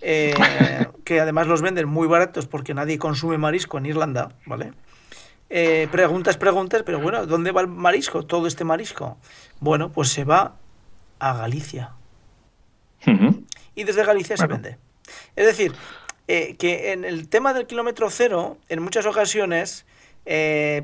eh, 0.01 0.33
que 1.05 1.19
además 1.19 1.47
los 1.47 1.61
venden 1.61 1.87
muy 1.87 2.07
baratos 2.07 2.45
porque 2.45 2.73
nadie 2.73 2.97
consume 2.97 3.37
marisco 3.37 3.77
en 3.77 3.85
Irlanda, 3.85 4.33
¿vale? 4.45 4.73
Eh, 5.49 5.87
preguntas, 5.91 6.37
preguntas, 6.37 6.83
pero 6.85 6.99
bueno, 6.99 7.25
¿dónde 7.25 7.51
va 7.51 7.61
el 7.61 7.67
marisco? 7.67 8.23
Todo 8.23 8.47
este 8.47 8.63
marisco. 8.63 9.17
Bueno, 9.59 9.91
pues 9.91 10.09
se 10.09 10.23
va 10.23 10.55
a 11.19 11.33
Galicia. 11.33 11.93
Y 13.75 13.83
desde 13.83 14.03
Galicia 14.03 14.37
se 14.37 14.47
vende. 14.47 14.77
Es 15.35 15.45
decir, 15.45 15.73
eh, 16.27 16.55
que 16.57 16.93
en 16.93 17.03
el 17.03 17.27
tema 17.27 17.53
del 17.53 17.67
kilómetro 17.67 18.09
cero, 18.09 18.57
en 18.69 18.81
muchas 18.81 19.05
ocasiones, 19.05 19.85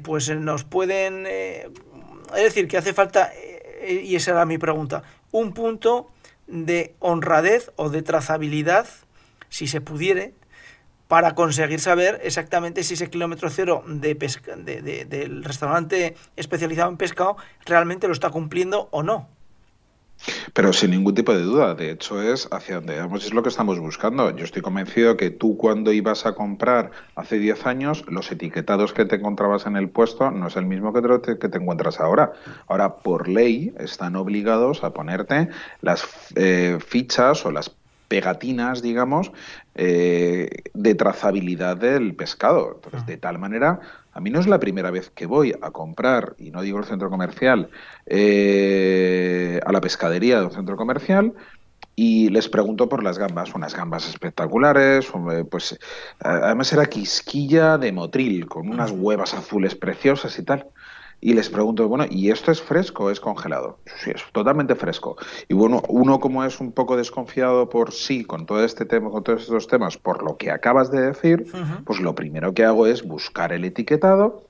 pues 0.03 0.29
nos 0.29 0.63
pueden... 0.65 1.25
es 1.25 2.43
decir, 2.43 2.67
que 2.67 2.77
hace 2.77 2.93
falta, 2.93 3.31
y 3.88 4.15
esa 4.15 4.31
era 4.31 4.45
mi 4.45 4.57
pregunta, 4.57 5.03
un 5.31 5.53
punto 5.53 6.09
de 6.48 6.95
honradez 7.00 7.71
o 7.75 7.89
de 7.89 8.01
trazabilidad, 8.01 8.88
si 9.50 9.67
se 9.67 9.81
pudiere, 9.81 10.33
para 11.07 11.33
conseguir 11.33 11.79
saber 11.79 12.19
exactamente 12.24 12.83
si 12.83 12.93
ese 12.93 13.09
kilómetro 13.09 13.50
cero 13.50 13.83
de 13.88 14.13
del 15.09 15.43
restaurante 15.43 16.15
especializado 16.36 16.91
en 16.91 16.98
pescado 16.98 17.36
realmente 17.65 18.07
lo 18.07 18.13
está 18.13 18.29
cumpliendo 18.29 18.89
o 18.91 19.01
no. 19.01 19.27
Pero 20.53 20.73
sin 20.73 20.91
ningún 20.91 21.15
tipo 21.15 21.33
de 21.33 21.41
duda, 21.41 21.75
de 21.75 21.91
hecho 21.91 22.21
es 22.21 22.47
hacia 22.51 22.75
donde 22.75 22.99
vamos, 22.99 23.25
es 23.25 23.33
lo 23.33 23.43
que 23.43 23.49
estamos 23.49 23.79
buscando. 23.79 24.35
Yo 24.35 24.43
estoy 24.43 24.61
convencido 24.61 25.17
que 25.17 25.29
tú 25.29 25.57
cuando 25.57 25.91
ibas 25.91 26.25
a 26.25 26.33
comprar 26.33 26.91
hace 27.15 27.39
10 27.39 27.65
años, 27.65 28.03
los 28.07 28.31
etiquetados 28.31 28.93
que 28.93 29.05
te 29.05 29.15
encontrabas 29.15 29.65
en 29.65 29.75
el 29.75 29.89
puesto 29.89 30.31
no 30.31 30.47
es 30.47 30.55
el 30.55 30.65
mismo 30.65 30.93
que 30.93 31.01
te, 31.01 31.38
que 31.38 31.49
te 31.49 31.57
encuentras 31.57 31.99
ahora. 31.99 32.33
Ahora, 32.67 32.97
por 32.97 33.27
ley, 33.27 33.73
están 33.79 34.15
obligados 34.15 34.83
a 34.83 34.93
ponerte 34.93 35.49
las 35.81 36.05
eh, 36.35 36.77
fichas 36.85 37.45
o 37.45 37.51
las 37.51 37.71
pegatinas, 38.09 38.81
digamos, 38.81 39.31
eh, 39.75 40.49
de 40.73 40.95
trazabilidad 40.95 41.77
del 41.77 42.15
pescado. 42.15 42.73
Entonces, 42.75 43.05
de 43.05 43.17
tal 43.17 43.38
manera, 43.38 43.79
a 44.19 44.21
mí 44.21 44.31
no 44.31 44.41
es 44.41 44.47
la 44.47 44.59
primera 44.59 44.91
vez 44.91 45.09
que 45.09 45.25
voy 45.25 45.55
a 45.61 45.71
comprar, 45.71 46.35
y 46.38 46.51
no 46.51 46.61
digo 46.61 46.77
el 46.77 46.83
centro 46.83 47.09
comercial, 47.09 47.69
eh, 48.05 49.61
a 49.65 49.71
la 49.71 49.79
pescadería 49.79 50.39
de 50.39 50.45
un 50.45 50.51
centro 50.51 50.75
comercial, 50.75 51.33
y 51.95 52.27
les 52.27 52.49
pregunto 52.49 52.89
por 52.89 53.01
las 53.01 53.17
gambas, 53.17 53.55
unas 53.55 53.73
gambas 53.73 54.09
espectaculares, 54.09 55.09
pues 55.49 55.79
además 56.19 56.73
era 56.73 56.88
quisquilla 56.88 57.77
de 57.77 57.93
motril, 57.93 58.45
con 58.47 58.67
unas 58.67 58.91
huevas 58.91 59.33
azules 59.33 59.75
preciosas 59.75 60.38
y 60.38 60.43
tal 60.43 60.67
y 61.21 61.33
les 61.33 61.49
pregunto, 61.49 61.88
bueno, 61.88 62.05
¿y 62.09 62.31
esto 62.31 62.51
es 62.51 62.61
fresco 62.61 63.05
o 63.05 63.09
es 63.09 63.19
congelado? 63.19 63.79
Sí, 64.03 64.11
es 64.11 64.23
totalmente 64.31 64.75
fresco. 64.75 65.17
Y 65.47 65.53
bueno, 65.53 65.81
uno 65.89 66.19
como 66.19 66.43
es 66.43 66.59
un 66.59 66.71
poco 66.71 66.95
desconfiado 66.95 67.69
por 67.69 67.91
sí 67.91 68.23
con 68.23 68.45
todo 68.45 68.63
este 68.63 68.85
tema, 68.85 69.09
con 69.09 69.23
todos 69.23 69.43
estos 69.43 69.67
temas, 69.67 69.97
por 69.97 70.23
lo 70.23 70.38
que 70.38 70.51
acabas 70.51 70.91
de 70.91 71.01
decir, 71.01 71.51
pues 71.85 71.99
lo 71.99 72.15
primero 72.15 72.53
que 72.53 72.63
hago 72.63 72.88
es 72.88 73.03
buscar 73.03 73.51
el 73.51 73.65
etiquetado 73.65 74.43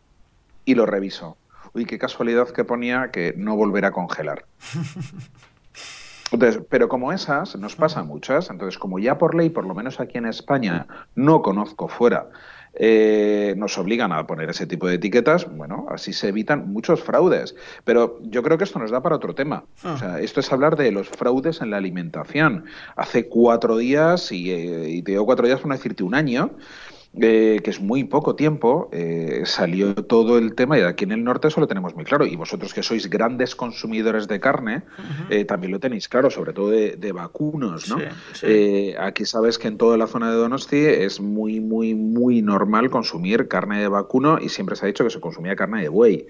y 0.66 0.76
lo 0.76 0.86
reviso. 0.86 1.38
Uy, 1.74 1.86
qué 1.86 1.98
casualidad 1.98 2.50
que 2.50 2.64
ponía 2.64 3.10
que 3.12 3.34
no 3.36 3.56
volverá 3.56 3.90
a 3.90 3.92
congelar. 3.92 4.46
Entonces, 6.32 6.62
pero 6.70 6.88
como 6.90 7.12
esas, 7.12 7.56
nos 7.56 7.76
pasa 7.76 8.04
muchas, 8.04 8.50
entonces 8.50 8.78
como 8.78 9.00
ya 9.00 9.18
por 9.18 9.36
ley, 9.36 9.50
por 9.50 9.66
lo 9.66 9.74
menos 9.74 10.00
aquí 10.00 10.18
en 10.18 10.26
España, 10.26 10.88
no 11.16 11.42
conozco 11.42 11.88
fuera, 11.88 12.30
eh, 12.74 13.56
nos 13.58 13.78
obligan 13.78 14.12
a 14.12 14.28
poner 14.28 14.50
ese 14.50 14.68
tipo 14.68 14.88
de 14.88 14.96
etiquetas, 14.96 15.48
bueno, 15.50 15.88
así 15.90 16.14
se 16.14 16.30
evitan 16.30 16.72
muchos 16.72 17.02
fraudes. 17.02 17.56
Pero 17.84 18.20
yo 18.22 18.44
creo 18.44 18.58
que 18.58 18.64
esto 18.64 18.80
nos 18.80 18.92
da 18.92 19.02
para 19.02 19.16
otro 19.16 19.34
tema. 19.34 19.64
O 19.84 19.98
sea, 19.98 20.16
ah. 20.16 20.22
esto 20.22 20.40
es 20.40 20.52
hablar 20.52 20.76
de 20.76 20.92
los 20.92 21.10
fraudes 21.10 21.62
en 21.62 21.72
la 21.72 21.78
alimentación. 21.78 22.66
Hace 22.96 23.28
cuatro 23.28 23.78
días, 23.78 24.32
y, 24.32 24.52
eh, 24.52 24.90
y 24.90 25.02
te 25.02 25.12
digo 25.12 25.26
cuatro 25.26 25.48
días 25.48 25.60
por 25.60 25.70
no 25.70 25.76
decirte 25.76 26.04
un 26.04 26.16
año, 26.16 26.52
eh, 27.18 27.60
que 27.64 27.72
es 27.72 27.82
muy 27.82 28.04
poco 28.04 28.36
tiempo, 28.36 28.88
eh, 28.92 29.42
salió 29.46 29.96
todo 29.96 30.38
el 30.38 30.54
tema 30.54 30.78
y 30.78 30.84
aquí 30.84 31.06
en 31.06 31.12
el 31.12 31.24
norte 31.24 31.48
eso 31.48 31.60
lo 31.60 31.68
tenemos 31.68 31.96
muy 31.96 32.06
claro. 32.06 32.26
Y 32.26 32.36
vosotros 32.36 32.72
que 32.72 32.84
sois 32.84 33.10
grandes 33.10 33.56
consumidores 33.56 34.28
de 34.28 34.40
carne, 34.40 34.84
eh, 35.32 35.44
también 35.44 35.72
lo 35.72 35.80
tenéis 35.80 36.08
claro, 36.08 36.30
sobre 36.30 36.54
todo 36.54 36.70
de, 36.70 37.12
vacunos, 37.12 37.90
¿no? 37.90 37.98
aquí 39.00 39.26
sabes 39.26 39.58
que 39.58 39.68
en 39.68 39.78
toda 39.78 39.98
la 39.98 40.06
zona 40.06 40.30
de 40.30 40.38
Donosti 40.38 40.78
es 40.78 41.20
muy, 41.20 41.60
muy, 41.60 41.96
muy 41.96 42.44
normal 42.44 42.92
consumir 42.92 43.48
carne 43.48 43.80
de 43.80 43.88
vacuno 43.88 44.38
y 44.40 44.50
siempre 44.50 44.76
se 44.76 44.86
ha 44.86 44.88
dicho 44.88 45.04
que 45.04 45.10
se 45.10 45.20
consumía 45.20 45.56
carne 45.56 45.82
de 45.82 45.90
buey. 45.90 46.28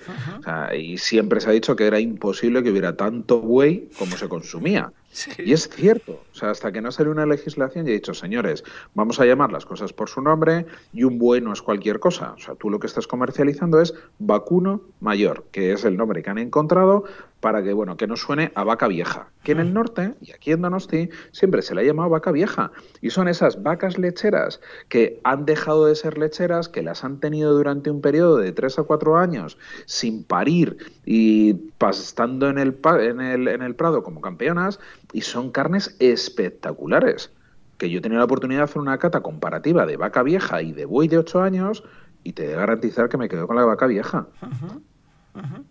y 0.77 0.97
siempre 0.97 1.41
se 1.41 1.49
ha 1.49 1.53
dicho 1.53 1.75
que 1.75 1.87
era 1.87 1.99
imposible 1.99 2.63
que 2.63 2.71
hubiera 2.71 2.95
tanto 2.95 3.41
buey 3.41 3.89
como 3.97 4.15
se 4.15 4.29
consumía. 4.29 4.93
Y 5.37 5.53
es 5.53 5.67
cierto, 5.69 6.21
o 6.31 6.35
sea, 6.35 6.51
hasta 6.51 6.71
que 6.71 6.81
no 6.81 6.91
sale 6.91 7.09
una 7.09 7.25
legislación, 7.25 7.85
ya 7.85 7.91
he 7.91 7.95
dicho, 7.95 8.13
señores, 8.13 8.63
vamos 8.93 9.19
a 9.19 9.25
llamar 9.25 9.51
las 9.51 9.65
cosas 9.65 9.91
por 9.91 10.09
su 10.09 10.21
nombre 10.21 10.65
y 10.93 11.03
un 11.03 11.17
bueno 11.17 11.51
es 11.51 11.61
cualquier 11.61 11.99
cosa. 11.99 12.33
O 12.33 12.39
sea, 12.39 12.55
tú 12.55 12.69
lo 12.69 12.79
que 12.79 12.87
estás 12.87 13.07
comercializando 13.07 13.81
es 13.81 13.93
vacuno 14.19 14.81
mayor, 14.99 15.45
que 15.51 15.73
es 15.73 15.83
el 15.83 15.97
nombre 15.97 16.21
que 16.21 16.29
han 16.29 16.37
encontrado 16.37 17.05
para 17.39 17.63
que, 17.63 17.73
bueno, 17.73 17.97
que 17.97 18.07
no 18.07 18.15
suene 18.15 18.51
a 18.55 18.63
vaca 18.63 18.87
vieja. 18.87 19.29
Que 19.43 19.53
en 19.53 19.59
el 19.59 19.73
norte, 19.73 20.15
y 20.21 20.31
aquí 20.31 20.51
en 20.51 20.61
Donosti, 20.61 21.09
siempre 21.31 21.61
se 21.61 21.73
le 21.73 21.81
ha 21.81 21.83
llamado 21.83 22.09
vaca 22.09 22.31
vieja. 22.31 22.71
Y 23.01 23.11
son 23.11 23.27
esas 23.27 23.63
vacas 23.63 23.97
lecheras 23.97 24.59
que 24.89 25.19
han 25.23 25.45
dejado 25.45 25.85
de 25.85 25.95
ser 25.95 26.17
lecheras, 26.17 26.69
que 26.69 26.83
las 26.83 27.03
han 27.03 27.19
tenido 27.19 27.53
durante 27.53 27.89
un 27.89 28.01
periodo 28.01 28.37
de 28.37 28.51
tres 28.51 28.77
a 28.77 28.83
cuatro 28.83 29.17
años 29.17 29.57
sin 29.85 30.23
parir 30.23 30.77
y 31.05 31.53
pastando 31.53 32.49
en 32.49 32.59
el, 32.59 32.77
en 32.99 33.21
el, 33.21 33.47
en 33.47 33.61
el 33.61 33.75
prado 33.75 34.03
como 34.03 34.21
campeonas, 34.21 34.79
y 35.13 35.21
son 35.21 35.51
carnes 35.51 35.95
espectaculares. 35.99 37.31
Que 37.77 37.89
yo 37.89 37.99
he 37.99 38.01
tenido 38.01 38.19
la 38.19 38.25
oportunidad 38.25 38.59
de 38.59 38.65
hacer 38.65 38.81
una 38.81 38.97
cata 38.97 39.21
comparativa 39.21 39.85
de 39.85 39.95
vaca 39.95 40.23
vieja 40.23 40.61
y 40.61 40.73
de 40.73 40.85
buey 40.85 41.07
de 41.07 41.17
ocho 41.17 41.41
años, 41.41 41.83
y 42.23 42.33
te 42.33 42.43
he 42.43 42.47
de 42.49 42.55
garantizar 42.55 43.07
que 43.07 43.17
me 43.17 43.29
quedo 43.29 43.47
con 43.47 43.55
la 43.55 43.63
vaca 43.63 43.87
vieja. 43.87 44.27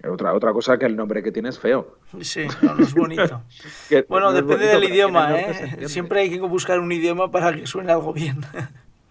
Otra, 0.09 0.33
otra 0.35 0.53
cosa 0.53 0.79
que 0.79 0.87
el 0.87 0.97
nombre 0.97 1.23
que 1.23 1.33
tiene 1.33 1.49
es 1.49 1.59
feo. 1.59 1.99
Sí, 2.21 2.47
no, 2.63 2.79
es 2.79 2.95
bonito. 2.95 3.43
bueno, 4.09 4.33
depende 4.33 4.67
del 4.67 4.85
idioma, 4.85 5.39
¿eh? 5.39 5.89
Siempre 5.89 6.21
hay 6.21 6.31
que 6.31 6.41
buscar 6.41 6.79
un 6.81 6.91
idioma 6.91 7.31
para 7.31 7.55
que 7.55 7.67
suene 7.67 7.93
algo 7.93 8.13
bien. 8.13 8.41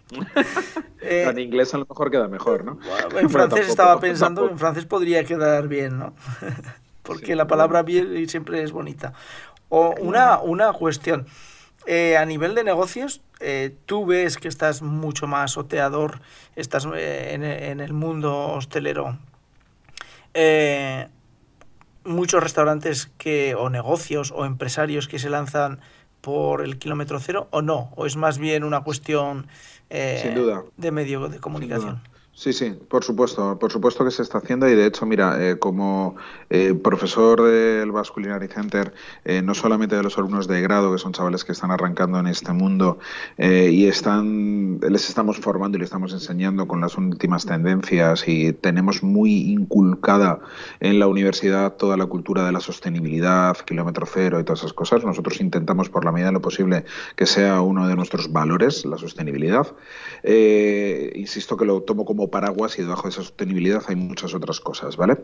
en 1.01 1.39
inglés 1.39 1.73
a 1.73 1.79
lo 1.79 1.85
mejor 1.85 2.09
queda 2.09 2.27
mejor, 2.29 2.63
¿no? 2.63 2.79
en 3.19 3.29
francés 3.29 3.67
estaba 3.67 3.99
pensando, 3.99 4.49
en 4.49 4.57
francés 4.57 4.85
podría 4.85 5.23
quedar 5.25 5.67
bien, 5.67 5.99
¿no? 5.99 6.13
Porque 7.03 7.35
la 7.35 7.47
palabra 7.47 7.83
bien 7.83 8.27
siempre 8.29 8.63
es 8.63 8.71
bonita. 8.71 9.13
O 9.69 9.93
una, 9.99 10.39
una 10.39 10.71
cuestión. 10.73 11.27
Eh, 11.85 12.17
a 12.17 12.25
nivel 12.25 12.53
de 12.55 12.65
negocios, 12.65 13.21
eh, 13.39 13.75
tú 13.85 14.05
ves 14.05 14.37
que 14.37 14.49
estás 14.49 14.81
mucho 14.81 15.25
más 15.27 15.57
oteador, 15.57 16.19
estás 16.55 16.85
en, 16.85 17.43
en 17.43 17.79
el 17.79 17.93
mundo 17.93 18.49
hostelero 18.49 19.17
eh, 20.39 21.07
muchos 22.05 22.43
restaurantes 22.43 23.09
que 23.17 23.55
o 23.55 23.71
negocios 23.71 24.31
o 24.31 24.45
empresarios 24.45 25.07
que 25.07 25.17
se 25.17 25.31
lanzan 25.31 25.79
por 26.21 26.61
el 26.61 26.77
kilómetro 26.77 27.19
cero 27.19 27.47
o 27.49 27.63
no, 27.63 27.91
o 27.95 28.05
es 28.05 28.17
más 28.17 28.37
bien 28.37 28.63
una 28.63 28.81
cuestión 28.81 29.47
eh, 29.89 30.45
de 30.77 30.91
medio 30.91 31.27
de 31.27 31.39
comunicación. 31.39 32.01
Sí, 32.39 32.53
sí, 32.53 32.69
por 32.87 33.03
supuesto, 33.03 33.57
por 33.57 33.71
supuesto 33.71 34.05
que 34.05 34.11
se 34.11 34.21
está 34.21 34.37
haciendo 34.37 34.69
y 34.69 34.75
de 34.75 34.85
hecho, 34.85 35.07
mira, 35.07 35.43
eh, 35.43 35.57
como 35.57 36.17
eh, 36.51 36.75
profesor 36.75 37.41
del 37.41 37.91
Basque 37.91 38.13
Culinary 38.13 38.47
Center, 38.47 38.93
eh, 39.25 39.41
no 39.41 39.55
solamente 39.55 39.95
de 39.95 40.03
los 40.03 40.19
alumnos 40.19 40.47
de 40.47 40.61
grado, 40.61 40.91
que 40.91 40.99
son 40.99 41.13
chavales 41.13 41.43
que 41.43 41.53
están 41.53 41.71
arrancando 41.71 42.19
en 42.19 42.27
este 42.27 42.51
mundo 42.51 42.99
y 43.39 43.87
están, 43.87 44.79
les 44.87 45.09
estamos 45.09 45.39
formando 45.39 45.77
y 45.77 45.79
les 45.79 45.87
estamos 45.87 46.13
enseñando 46.13 46.67
con 46.67 46.79
las 46.79 46.95
últimas 46.95 47.47
tendencias 47.47 48.27
y 48.27 48.53
tenemos 48.53 49.01
muy 49.01 49.51
inculcada 49.51 50.39
en 50.79 50.99
la 50.99 51.07
universidad 51.07 51.73
toda 51.73 51.97
la 51.97 52.05
cultura 52.05 52.45
de 52.45 52.51
la 52.51 52.59
sostenibilidad, 52.59 53.57
kilómetro 53.65 54.05
cero 54.05 54.39
y 54.39 54.43
todas 54.43 54.59
esas 54.59 54.73
cosas. 54.73 55.03
Nosotros 55.03 55.41
intentamos, 55.41 55.89
por 55.89 56.05
la 56.05 56.11
medida 56.11 56.27
de 56.27 56.33
lo 56.33 56.41
posible, 56.41 56.85
que 57.15 57.25
sea 57.25 57.61
uno 57.61 57.87
de 57.87 57.95
nuestros 57.95 58.31
valores, 58.31 58.85
la 58.85 58.99
sostenibilidad. 58.99 59.65
insisto 61.15 61.57
que 61.57 61.65
lo 61.65 61.81
tomo 61.81 62.05
como 62.05 62.26
paraguas 62.29 62.77
y 62.77 62.81
debajo 62.81 63.03
de 63.03 63.09
esa 63.09 63.23
sostenibilidad 63.23 63.83
hay 63.87 63.95
muchas 63.95 64.33
otras 64.33 64.59
cosas, 64.59 64.97
¿vale? 64.97 65.17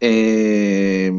Eh, 0.00 1.10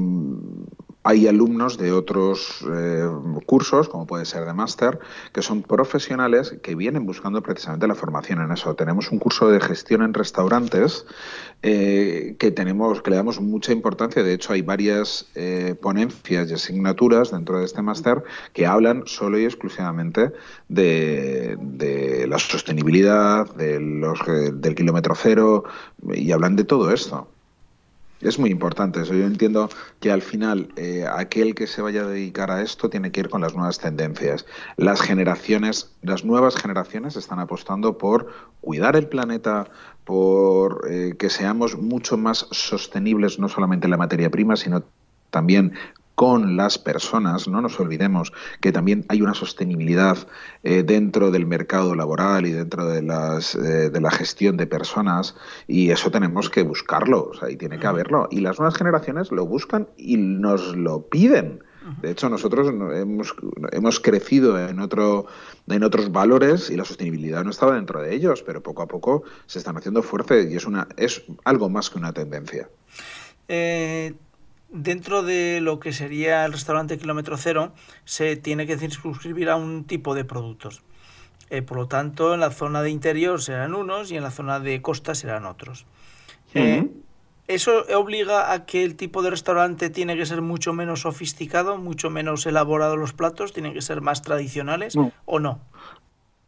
hay 1.07 1.27
alumnos 1.27 1.77
de 1.77 1.91
otros 1.91 2.65
eh, 2.67 3.07
cursos, 3.45 3.87
como 3.89 4.07
puede 4.07 4.25
ser 4.25 4.43
de 4.43 4.53
máster, 4.53 4.97
que 5.33 5.43
son 5.43 5.61
profesionales 5.61 6.55
que 6.63 6.73
vienen 6.73 7.05
buscando 7.05 7.43
precisamente 7.43 7.87
la 7.87 7.93
formación 7.93 8.41
en 8.41 8.51
eso. 8.51 8.73
Tenemos 8.73 9.11
un 9.11 9.19
curso 9.19 9.47
de 9.47 9.59
gestión 9.59 10.01
en 10.01 10.15
restaurantes 10.15 11.05
eh, 11.61 12.35
que 12.39 12.49
tenemos, 12.49 13.03
que 13.03 13.11
le 13.11 13.17
damos 13.17 13.39
mucha 13.39 13.71
importancia. 13.71 14.23
De 14.23 14.33
hecho, 14.33 14.53
hay 14.53 14.63
varias 14.63 15.27
ponencias 15.79 16.49
y 16.49 16.53
asignaturas 16.55 17.29
dentro 17.29 17.59
de 17.59 17.65
este 17.65 17.83
máster 17.83 18.23
que 18.53 18.65
hablan 18.65 19.03
solo 19.05 19.37
y 19.37 19.45
exclusivamente 19.45 20.31
de, 20.69 22.25
la 22.27 22.39
sostenibilidad, 22.39 23.53
de 23.55 23.79
los, 23.79 24.19
del 24.25 24.73
kilómetro 24.73 25.13
cero 25.13 25.65
y 26.15 26.31
hablan 26.31 26.55
de 26.55 26.63
todo 26.63 26.91
esto. 26.91 27.27
Es 28.21 28.39
muy 28.39 28.49
importante 28.49 29.01
eso. 29.01 29.13
Yo 29.13 29.25
entiendo 29.25 29.69
que 29.99 30.11
al 30.11 30.21
final 30.21 30.69
eh, 30.77 31.05
aquel 31.11 31.53
que 31.53 31.67
se 31.67 31.81
vaya 31.81 32.01
a 32.01 32.07
dedicar 32.07 32.49
a 32.49 32.61
esto 32.61 32.89
tiene 32.89 33.11
que 33.11 33.19
ir 33.19 33.29
con 33.29 33.41
las 33.41 33.55
nuevas 33.55 33.79
tendencias. 33.79 34.45
Las 34.77 35.01
generaciones, 35.01 35.91
las 36.01 36.23
nuevas 36.23 36.55
generaciones 36.55 37.17
están 37.17 37.39
apostando 37.39 37.97
por 37.97 38.31
cuidar 38.61 38.95
el 38.95 39.07
planeta, 39.07 39.67
por 40.05 40.87
eh, 40.89 41.15
que 41.19 41.29
seamos 41.29 41.77
mucho 41.77 42.17
más 42.17 42.47
sostenibles, 42.51 43.37
no 43.37 43.49
solamente 43.49 43.87
en 43.87 43.91
la 43.91 43.97
materia 43.97 44.29
prima, 44.29 44.55
sino 44.55 44.83
también 45.29 45.73
con 46.15 46.57
las 46.57 46.77
personas. 46.77 47.47
No 47.47 47.61
nos 47.61 47.79
olvidemos 47.79 48.33
que 48.61 48.71
también 48.71 49.05
hay 49.09 49.21
una 49.21 49.33
sostenibilidad 49.33 50.17
eh, 50.63 50.83
dentro 50.83 51.31
del 51.31 51.45
mercado 51.45 51.93
laboral 51.93 52.45
y 52.45 52.51
dentro 52.51 52.87
de, 52.87 53.01
las, 53.01 53.55
eh, 53.55 53.89
de 53.89 54.01
la 54.01 54.11
gestión 54.11 54.57
de 54.57 54.65
personas 54.65 55.35
y 55.67 55.91
eso 55.91 56.09
tenemos 56.09 56.49
que 56.49 56.63
buscarlo, 56.63 57.29
o 57.31 57.33
sea, 57.33 57.49
y 57.49 57.57
tiene 57.57 57.77
que 57.77 57.87
haberlo. 57.87 58.27
Y 58.31 58.39
las 58.39 58.59
nuevas 58.59 58.75
generaciones 58.75 59.31
lo 59.31 59.45
buscan 59.45 59.87
y 59.97 60.17
nos 60.17 60.75
lo 60.75 61.07
piden. 61.07 61.59
De 62.01 62.09
hecho, 62.09 62.29
nosotros 62.29 62.67
hemos, 62.67 63.35
hemos 63.71 63.99
crecido 63.99 64.59
en, 64.59 64.79
otro, 64.79 65.27
en 65.67 65.83
otros 65.83 66.11
valores 66.11 66.71
y 66.71 66.77
la 66.77 66.83
sostenibilidad 66.83 67.43
no 67.43 67.51
estaba 67.51 67.75
dentro 67.75 68.01
de 68.01 68.15
ellos, 68.15 68.41
pero 68.41 68.63
poco 68.63 68.81
a 68.81 68.87
poco 68.87 69.23
se 69.45 69.59
están 69.59 69.77
haciendo 69.77 70.01
fuertes 70.01 70.51
y 70.51 70.55
es, 70.55 70.65
una, 70.65 70.87
es 70.97 71.21
algo 71.43 71.69
más 71.69 71.91
que 71.91 71.99
una 71.99 72.11
tendencia. 72.11 72.67
Eh, 73.47 74.15
dentro 74.69 75.23
de 75.23 75.61
lo 75.61 75.79
que 75.79 75.93
sería 75.93 76.45
el 76.45 76.53
restaurante 76.53 76.97
kilómetro 76.97 77.37
cero, 77.37 77.73
se 78.03 78.35
tiene 78.35 78.67
que 78.67 78.77
circunscribir 78.77 79.49
a 79.49 79.55
un 79.55 79.85
tipo 79.85 80.15
de 80.15 80.25
productos. 80.25 80.81
Eh, 81.49 81.61
por 81.61 81.77
lo 81.77 81.87
tanto, 81.87 82.33
en 82.33 82.39
la 82.39 82.51
zona 82.51 82.81
de 82.81 82.89
interior 82.89 83.41
serán 83.41 83.75
unos 83.75 84.11
y 84.11 84.17
en 84.17 84.23
la 84.23 84.31
zona 84.31 84.59
de 84.59 84.81
costa 84.81 85.13
serán 85.13 85.45
otros. 85.45 85.85
Eh, 86.53 86.89
¿Eso 87.47 87.83
obliga 87.95 88.51
a 88.51 88.65
que 88.65 88.83
el 88.83 88.95
tipo 88.95 89.21
de 89.21 89.29
restaurante 89.29 89.89
tiene 89.91 90.17
que 90.17 90.25
ser 90.25 90.41
mucho 90.41 90.73
menos 90.73 91.01
sofisticado, 91.01 91.77
mucho 91.77 92.09
menos 92.09 92.45
elaborado 92.47 92.95
los 92.95 93.13
platos, 93.13 93.53
tienen 93.53 93.73
que 93.73 93.81
ser 93.81 94.01
más 94.01 94.23
tradicionales 94.23 94.95
o 95.25 95.39
no? 95.39 95.59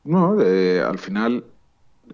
No, 0.04 0.40
al 0.40 0.98
final 0.98 1.44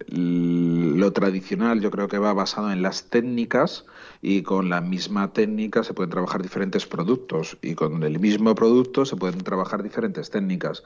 lo 0.07 1.13
tradicional 1.13 1.79
yo 1.79 1.91
creo 1.91 2.07
que 2.07 2.17
va 2.17 2.33
basado 2.33 2.71
en 2.71 2.81
las 2.81 3.09
técnicas 3.09 3.85
y 4.25 4.41
con 4.41 4.69
la 4.69 4.79
misma 4.79 5.33
técnica 5.33 5.83
se 5.83 5.93
pueden 5.93 6.09
trabajar 6.09 6.41
diferentes 6.41 6.85
productos 6.85 7.57
y 7.61 7.75
con 7.75 8.01
el 8.03 8.19
mismo 8.19 8.55
producto 8.55 9.05
se 9.05 9.17
pueden 9.17 9.39
trabajar 9.39 9.83
diferentes 9.83 10.29
técnicas. 10.29 10.81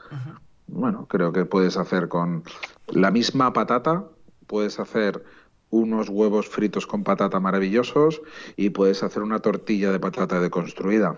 Bueno, 0.66 1.06
creo 1.06 1.32
que 1.32 1.44
puedes 1.44 1.76
hacer 1.76 2.08
con 2.08 2.42
la 2.88 3.12
misma 3.12 3.52
patata, 3.52 4.04
puedes 4.48 4.80
hacer 4.80 5.24
unos 5.70 6.08
huevos 6.08 6.48
fritos 6.48 6.88
con 6.88 7.04
patata 7.04 7.38
maravillosos 7.38 8.20
y 8.56 8.70
puedes 8.70 9.04
hacer 9.04 9.22
una 9.22 9.38
tortilla 9.38 9.92
de 9.92 10.00
patata 10.00 10.40
deconstruida. 10.40 11.16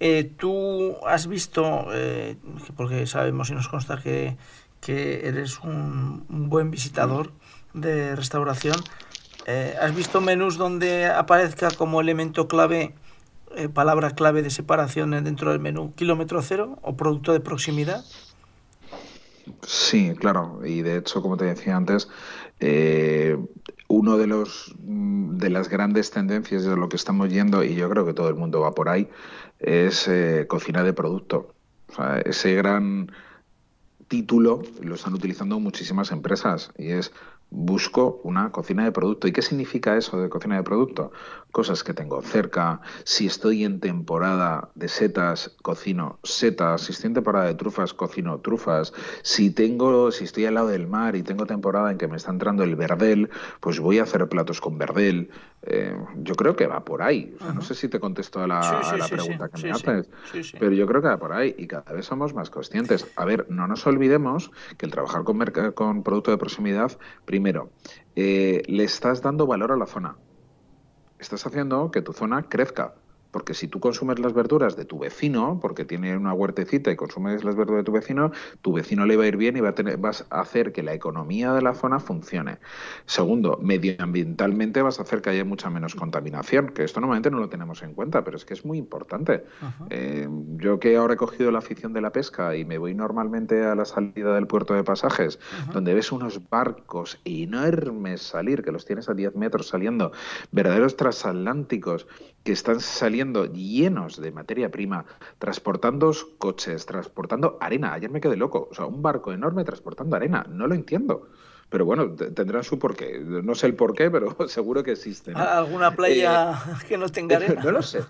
Eh, 0.00 0.34
Tú 0.36 0.96
has 1.06 1.28
visto, 1.28 1.86
eh, 1.92 2.36
porque 2.76 3.06
sabemos 3.06 3.48
y 3.50 3.54
nos 3.54 3.68
consta 3.68 4.02
que 4.02 4.36
que 4.80 5.26
eres 5.26 5.60
un, 5.60 6.24
buen 6.28 6.70
visitador 6.70 7.32
de 7.74 8.14
restauración. 8.14 8.76
Eh, 9.48 9.76
¿Has 9.80 9.94
visto 9.94 10.20
menús 10.20 10.58
donde 10.58 11.06
aparezca 11.06 11.70
como 11.70 12.00
elemento 12.00 12.48
clave, 12.48 12.94
eh, 13.54 13.68
palabra 13.68 14.10
clave 14.10 14.42
de 14.42 14.50
separación 14.50 15.12
dentro 15.22 15.52
del 15.52 15.60
menú, 15.60 15.94
kilómetro 15.94 16.42
cero 16.42 16.80
o 16.82 16.96
producto 16.96 17.32
de 17.32 17.38
proximidad? 17.38 18.04
Sí, 19.62 20.14
claro. 20.18 20.62
Y 20.64 20.82
de 20.82 20.96
hecho, 20.96 21.22
como 21.22 21.36
te 21.36 21.44
decía 21.44 21.76
antes, 21.76 22.08
eh, 22.58 23.38
uno 23.86 24.18
de 24.18 24.26
los 24.26 24.74
de 24.78 25.50
las 25.50 25.68
grandes 25.68 26.10
tendencias 26.10 26.64
de 26.64 26.76
lo 26.76 26.88
que 26.88 26.96
estamos 26.96 27.28
yendo, 27.28 27.62
y 27.62 27.76
yo 27.76 27.88
creo 27.88 28.04
que 28.04 28.14
todo 28.14 28.28
el 28.28 28.34
mundo 28.34 28.62
va 28.62 28.72
por 28.72 28.88
ahí, 28.88 29.08
es 29.60 30.10
cocina 30.48 30.82
de 30.82 30.92
producto. 30.92 31.54
O 31.90 31.94
sea, 31.94 32.18
ese 32.18 32.54
gran 32.54 33.12
título 34.08 34.62
lo 34.80 34.94
están 34.94 35.14
utilizando 35.14 35.58
muchísimas 35.60 36.12
empresas 36.12 36.70
y 36.78 36.90
es 36.90 37.12
busco 37.50 38.20
una 38.24 38.50
cocina 38.50 38.84
de 38.84 38.92
producto. 38.92 39.28
¿Y 39.28 39.32
qué 39.32 39.42
significa 39.42 39.96
eso 39.96 40.20
de 40.20 40.28
cocina 40.28 40.56
de 40.56 40.62
producto? 40.62 41.12
Cosas 41.52 41.84
que 41.84 41.94
tengo 41.94 42.20
cerca. 42.22 42.80
Si 43.04 43.26
estoy 43.26 43.64
en 43.64 43.80
temporada 43.80 44.70
de 44.74 44.88
setas, 44.88 45.56
cocino 45.62 46.18
setas. 46.22 46.82
Si 46.82 46.92
estoy 46.92 47.08
en 47.08 47.14
temporada 47.14 47.46
de 47.46 47.54
trufas, 47.54 47.94
cocino 47.94 48.40
trufas. 48.40 48.92
Si 49.22 49.50
tengo, 49.50 50.10
si 50.10 50.24
estoy 50.24 50.46
al 50.46 50.54
lado 50.54 50.68
del 50.68 50.86
mar 50.86 51.16
y 51.16 51.22
tengo 51.22 51.46
temporada 51.46 51.90
en 51.90 51.98
que 51.98 52.08
me 52.08 52.16
está 52.16 52.30
entrando 52.30 52.64
el 52.64 52.76
verdel, 52.76 53.30
pues 53.60 53.78
voy 53.80 53.98
a 53.98 54.02
hacer 54.02 54.28
platos 54.28 54.60
con 54.60 54.76
verdel. 54.76 55.30
Eh, 55.68 55.96
yo 56.18 56.34
creo 56.36 56.54
que 56.54 56.66
va 56.66 56.84
por 56.84 57.02
ahí. 57.02 57.36
no 57.54 57.60
sé 57.60 57.74
si 57.74 57.88
te 57.88 57.98
contesto 57.98 58.40
a 58.40 58.46
la, 58.46 59.08
pregunta 59.10 59.48
que 59.48 59.62
me 59.62 59.70
haces, 59.72 60.08
pero 60.58 60.70
yo 60.70 60.86
creo 60.86 61.02
que 61.02 61.08
va 61.08 61.18
por 61.18 61.32
ahí 61.32 61.54
y 61.58 61.66
cada 61.66 61.92
vez 61.92 62.06
somos 62.06 62.34
más 62.34 62.50
conscientes. 62.50 63.06
A 63.16 63.24
ver, 63.24 63.46
no 63.50 63.66
nos 63.66 63.84
olvidemos 63.86 64.52
que 64.78 64.86
el 64.86 64.92
trabajar 64.92 65.24
con, 65.24 65.44
con 65.74 66.02
producto 66.04 66.30
de 66.30 66.38
proximidad, 66.38 66.96
primero, 67.24 67.70
eh, 68.14 68.62
le 68.68 68.84
estás 68.84 69.22
dando 69.22 69.46
valor 69.46 69.72
a 69.72 69.76
la 69.76 69.86
zona. 69.86 70.16
Estás 71.18 71.44
haciendo 71.46 71.90
que 71.90 72.00
tu 72.00 72.12
zona 72.12 72.42
crezca. 72.44 72.94
Porque 73.36 73.52
si 73.52 73.68
tú 73.68 73.80
consumes 73.80 74.18
las 74.18 74.32
verduras 74.32 74.78
de 74.78 74.86
tu 74.86 74.98
vecino, 74.98 75.58
porque 75.60 75.84
tiene 75.84 76.16
una 76.16 76.32
huertecita 76.32 76.90
y 76.90 76.96
consumes 76.96 77.44
las 77.44 77.54
verduras 77.54 77.80
de 77.80 77.84
tu 77.84 77.92
vecino, 77.92 78.32
tu 78.62 78.72
vecino 78.72 79.04
le 79.04 79.14
va 79.14 79.24
a 79.24 79.26
ir 79.26 79.36
bien 79.36 79.58
y 79.58 79.60
va 79.60 79.68
a 79.68 79.74
tener, 79.74 79.98
vas 79.98 80.24
a 80.30 80.40
hacer 80.40 80.72
que 80.72 80.82
la 80.82 80.94
economía 80.94 81.52
de 81.52 81.60
la 81.60 81.74
zona 81.74 82.00
funcione. 82.00 82.56
Segundo, 83.04 83.58
medioambientalmente 83.60 84.80
vas 84.80 85.00
a 85.00 85.02
hacer 85.02 85.20
que 85.20 85.28
haya 85.28 85.44
mucha 85.44 85.68
menos 85.68 85.94
contaminación, 85.94 86.70
que 86.70 86.82
esto 86.82 86.98
normalmente 86.98 87.30
no 87.30 87.38
lo 87.38 87.50
tenemos 87.50 87.82
en 87.82 87.92
cuenta, 87.92 88.24
pero 88.24 88.38
es 88.38 88.46
que 88.46 88.54
es 88.54 88.64
muy 88.64 88.78
importante. 88.78 89.44
Eh, 89.90 90.26
yo 90.56 90.80
que 90.80 90.96
ahora 90.96 91.12
he 91.12 91.18
cogido 91.18 91.50
la 91.50 91.58
afición 91.58 91.92
de 91.92 92.00
la 92.00 92.12
pesca 92.12 92.56
y 92.56 92.64
me 92.64 92.78
voy 92.78 92.94
normalmente 92.94 93.66
a 93.66 93.74
la 93.74 93.84
salida 93.84 94.34
del 94.34 94.46
puerto 94.46 94.72
de 94.72 94.82
pasajes, 94.82 95.38
donde 95.74 95.92
ves 95.92 96.10
unos 96.10 96.40
barcos 96.48 97.20
enormes 97.26 98.22
salir, 98.22 98.62
que 98.62 98.72
los 98.72 98.86
tienes 98.86 99.10
a 99.10 99.12
10 99.12 99.34
metros 99.34 99.68
saliendo, 99.68 100.12
verdaderos 100.52 100.96
transatlánticos, 100.96 102.06
que 102.42 102.52
están 102.52 102.78
saliendo 102.78 103.25
llenos 103.32 104.20
de 104.20 104.30
materia 104.32 104.70
prima, 104.70 105.04
transportando 105.38 106.12
coches, 106.38 106.86
transportando 106.86 107.58
arena. 107.60 107.92
Ayer 107.92 108.10
me 108.10 108.20
quedé 108.20 108.36
loco. 108.36 108.68
O 108.70 108.74
sea, 108.74 108.86
un 108.86 109.02
barco 109.02 109.32
enorme 109.32 109.64
transportando 109.64 110.16
arena. 110.16 110.46
No 110.48 110.66
lo 110.66 110.74
entiendo. 110.74 111.28
Pero 111.68 111.84
bueno, 111.84 112.10
tendrán 112.12 112.62
su 112.62 112.78
porqué. 112.78 113.18
No 113.20 113.54
sé 113.54 113.66
el 113.66 113.74
porqué, 113.74 114.10
pero 114.10 114.36
seguro 114.48 114.82
que 114.82 114.92
existe. 114.92 115.32
¿Alguna 115.32 115.94
playa 115.94 116.52
eh, 116.52 116.84
que 116.88 116.96
no 116.96 117.08
tenga 117.08 117.36
arena? 117.36 117.62
No 117.62 117.72
lo 117.72 117.82
sé. 117.82 118.00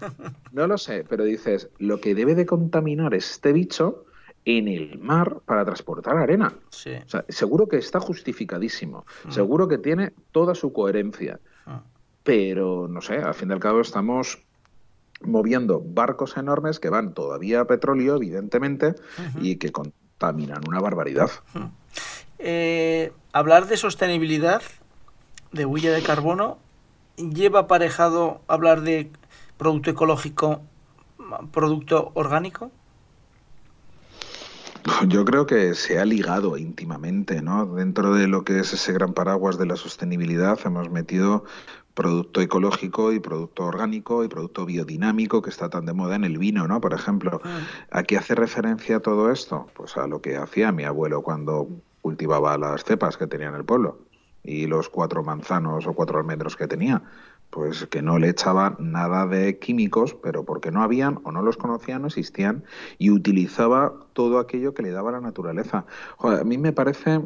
No 0.52 0.66
lo 0.66 0.78
sé. 0.78 1.04
Pero 1.08 1.24
dices, 1.24 1.70
lo 1.78 2.00
que 2.00 2.14
debe 2.14 2.34
de 2.34 2.46
contaminar 2.46 3.14
este 3.14 3.52
bicho 3.52 4.04
en 4.44 4.68
el 4.68 4.98
mar 4.98 5.40
para 5.44 5.64
transportar 5.64 6.16
arena. 6.16 6.52
Sí. 6.70 6.92
O 7.04 7.08
sea, 7.08 7.24
seguro 7.28 7.66
que 7.66 7.78
está 7.78 7.98
justificadísimo. 7.98 9.06
Mm. 9.24 9.30
Seguro 9.30 9.66
que 9.66 9.78
tiene 9.78 10.12
toda 10.30 10.54
su 10.54 10.72
coherencia. 10.72 11.40
Ah 11.64 11.82
pero 12.26 12.88
no 12.88 13.00
sé, 13.00 13.18
al 13.18 13.34
fin 13.34 13.50
y 13.50 13.52
al 13.52 13.60
cabo 13.60 13.80
estamos 13.80 14.42
moviendo 15.22 15.82
barcos 15.84 16.36
enormes 16.36 16.80
que 16.80 16.90
van 16.90 17.14
todavía 17.14 17.60
a 17.60 17.64
petróleo, 17.66 18.16
evidentemente, 18.16 18.94
y 19.40 19.56
que 19.56 19.72
contaminan 19.72 20.62
una 20.66 20.80
barbaridad. 20.80 21.30
Eh, 22.38 23.12
hablar 23.32 23.66
de 23.66 23.76
sostenibilidad, 23.76 24.62
de 25.52 25.64
huella 25.64 25.92
de 25.92 26.02
carbono, 26.02 26.58
lleva 27.16 27.60
aparejado 27.60 28.40
hablar 28.46 28.82
de 28.82 29.10
producto 29.56 29.90
ecológico, 29.90 30.60
producto 31.52 32.10
orgánico. 32.14 32.70
Yo 35.08 35.24
creo 35.24 35.46
que 35.46 35.74
se 35.74 35.98
ha 35.98 36.04
ligado 36.04 36.56
íntimamente, 36.56 37.42
¿no? 37.42 37.66
Dentro 37.66 38.14
de 38.14 38.28
lo 38.28 38.44
que 38.44 38.60
es 38.60 38.72
ese 38.72 38.92
gran 38.92 39.14
paraguas 39.14 39.58
de 39.58 39.66
la 39.66 39.74
sostenibilidad, 39.76 40.58
hemos 40.64 40.90
metido 40.90 41.44
producto 41.96 42.42
ecológico 42.42 43.10
y 43.10 43.20
producto 43.20 43.64
orgánico 43.64 44.22
y 44.22 44.28
producto 44.28 44.66
biodinámico 44.66 45.40
que 45.40 45.48
está 45.48 45.70
tan 45.70 45.86
de 45.86 45.94
moda 45.94 46.14
en 46.14 46.24
el 46.24 46.36
vino, 46.36 46.68
¿no? 46.68 46.78
Por 46.78 46.92
ejemplo, 46.92 47.40
ah. 47.42 47.60
¿a 47.90 48.02
qué 48.02 48.18
hace 48.18 48.34
referencia 48.34 49.00
todo 49.00 49.32
esto? 49.32 49.66
Pues 49.74 49.96
a 49.96 50.06
lo 50.06 50.20
que 50.20 50.36
hacía 50.36 50.72
mi 50.72 50.84
abuelo 50.84 51.22
cuando 51.22 51.68
cultivaba 52.02 52.58
las 52.58 52.84
cepas 52.84 53.16
que 53.16 53.26
tenía 53.26 53.48
en 53.48 53.54
el 53.54 53.64
pueblo 53.64 53.98
y 54.44 54.66
los 54.66 54.90
cuatro 54.90 55.24
manzanos 55.24 55.86
o 55.86 55.94
cuatro 55.94 56.18
almendros 56.18 56.54
que 56.54 56.68
tenía. 56.68 57.02
Pues 57.48 57.86
que 57.86 58.02
no 58.02 58.18
le 58.18 58.28
echaba 58.28 58.76
nada 58.78 59.26
de 59.26 59.58
químicos, 59.58 60.14
pero 60.22 60.44
porque 60.44 60.70
no 60.70 60.82
habían 60.82 61.20
o 61.24 61.32
no 61.32 61.40
los 61.40 61.56
conocían, 61.56 62.02
no 62.02 62.08
existían, 62.08 62.64
y 62.98 63.10
utilizaba 63.10 63.94
todo 64.12 64.38
aquello 64.38 64.74
que 64.74 64.82
le 64.82 64.90
daba 64.90 65.12
la 65.12 65.22
naturaleza. 65.22 65.86
a 66.18 66.44
mí 66.44 66.58
me 66.58 66.72
parece, 66.72 67.22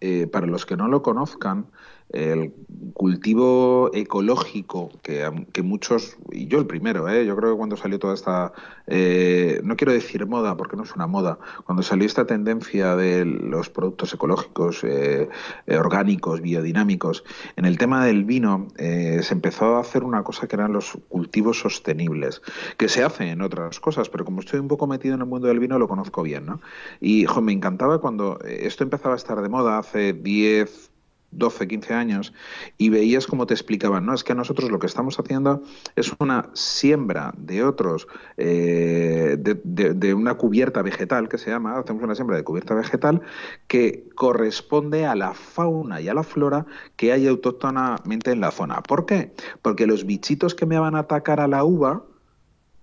eh, 0.00 0.28
para 0.28 0.46
los 0.46 0.66
que 0.66 0.76
no 0.76 0.86
lo 0.86 1.02
conozcan, 1.02 1.66
el 2.12 2.52
cultivo 2.92 3.90
ecológico 3.94 4.90
que, 5.02 5.46
que, 5.52 5.62
muchos, 5.62 6.16
y 6.30 6.46
yo 6.46 6.58
el 6.58 6.66
primero, 6.66 7.08
¿eh? 7.08 7.24
yo 7.26 7.36
creo 7.36 7.52
que 7.52 7.56
cuando 7.56 7.76
salió 7.76 7.98
toda 7.98 8.14
esta, 8.14 8.52
eh, 8.86 9.60
no 9.64 9.76
quiero 9.76 9.92
decir 9.92 10.26
moda 10.26 10.56
porque 10.56 10.76
no 10.76 10.82
es 10.82 10.94
una 10.94 11.06
moda, 11.06 11.38
cuando 11.64 11.82
salió 11.82 12.06
esta 12.06 12.26
tendencia 12.26 12.96
de 12.96 13.24
los 13.24 13.70
productos 13.70 14.12
ecológicos, 14.14 14.84
eh, 14.84 15.28
orgánicos, 15.66 16.40
biodinámicos, 16.40 17.24
en 17.56 17.64
el 17.64 17.78
tema 17.78 18.04
del 18.04 18.24
vino 18.24 18.68
se 18.76 19.32
empezó 19.32 19.76
a 19.76 19.80
hacer 19.80 20.04
una 20.04 20.22
cosa 20.22 20.46
que 20.46 20.56
eran 20.56 20.72
los 20.72 20.98
cultivos 21.08 21.60
sostenibles, 21.60 22.42
que 22.76 22.88
se 22.88 23.02
hace 23.02 23.30
en 23.30 23.42
otras 23.42 23.80
cosas, 23.80 24.08
pero 24.08 24.24
como 24.24 24.40
estoy 24.40 24.60
un 24.60 24.68
poco 24.68 24.86
metido 24.86 25.14
en 25.14 25.20
el 25.20 25.26
mundo 25.26 25.48
del 25.48 25.58
vino 25.58 25.78
lo 25.78 25.88
conozco 25.88 26.22
bien, 26.22 26.46
¿no? 26.46 26.60
Y 27.00 27.26
me 27.40 27.52
encantaba 27.52 28.00
cuando 28.00 28.38
esto 28.44 28.84
empezaba 28.84 29.14
a 29.14 29.16
estar 29.16 29.40
de 29.40 29.48
moda 29.48 29.78
hace 29.78 30.12
10, 30.12 30.91
12, 31.32 31.66
15 31.66 31.94
años 31.94 32.32
y 32.78 32.90
veías 32.90 33.26
cómo 33.26 33.46
te 33.46 33.54
explicaban, 33.54 34.06
no, 34.06 34.14
es 34.14 34.22
que 34.22 34.34
nosotros 34.34 34.70
lo 34.70 34.78
que 34.78 34.86
estamos 34.86 35.18
haciendo 35.18 35.62
es 35.96 36.12
una 36.18 36.50
siembra 36.52 37.32
de 37.36 37.64
otros, 37.64 38.06
eh, 38.36 39.36
de, 39.38 40.14
una 40.14 40.34
cubierta 40.34 40.82
vegetal 40.82 41.28
que 41.28 41.38
se 41.38 41.50
llama, 41.50 41.78
hacemos 41.78 42.02
una 42.02 42.14
siembra 42.14 42.36
de 42.36 42.44
cubierta 42.44 42.74
vegetal 42.74 43.22
que 43.66 44.08
corresponde 44.14 45.06
a 45.06 45.14
la 45.14 45.34
fauna 45.34 46.00
y 46.00 46.08
a 46.08 46.14
la 46.14 46.22
flora 46.22 46.66
que 46.96 47.12
hay 47.12 47.26
autóctonamente 47.26 48.30
en 48.30 48.40
la 48.40 48.50
zona. 48.50 48.82
¿Por 48.82 49.06
qué? 49.06 49.32
Porque 49.62 49.86
los 49.86 50.06
bichitos 50.06 50.54
que 50.54 50.66
me 50.66 50.78
van 50.78 50.94
a 50.94 51.00
atacar 51.00 51.40
a 51.40 51.48
la 51.48 51.64
uva, 51.64 52.04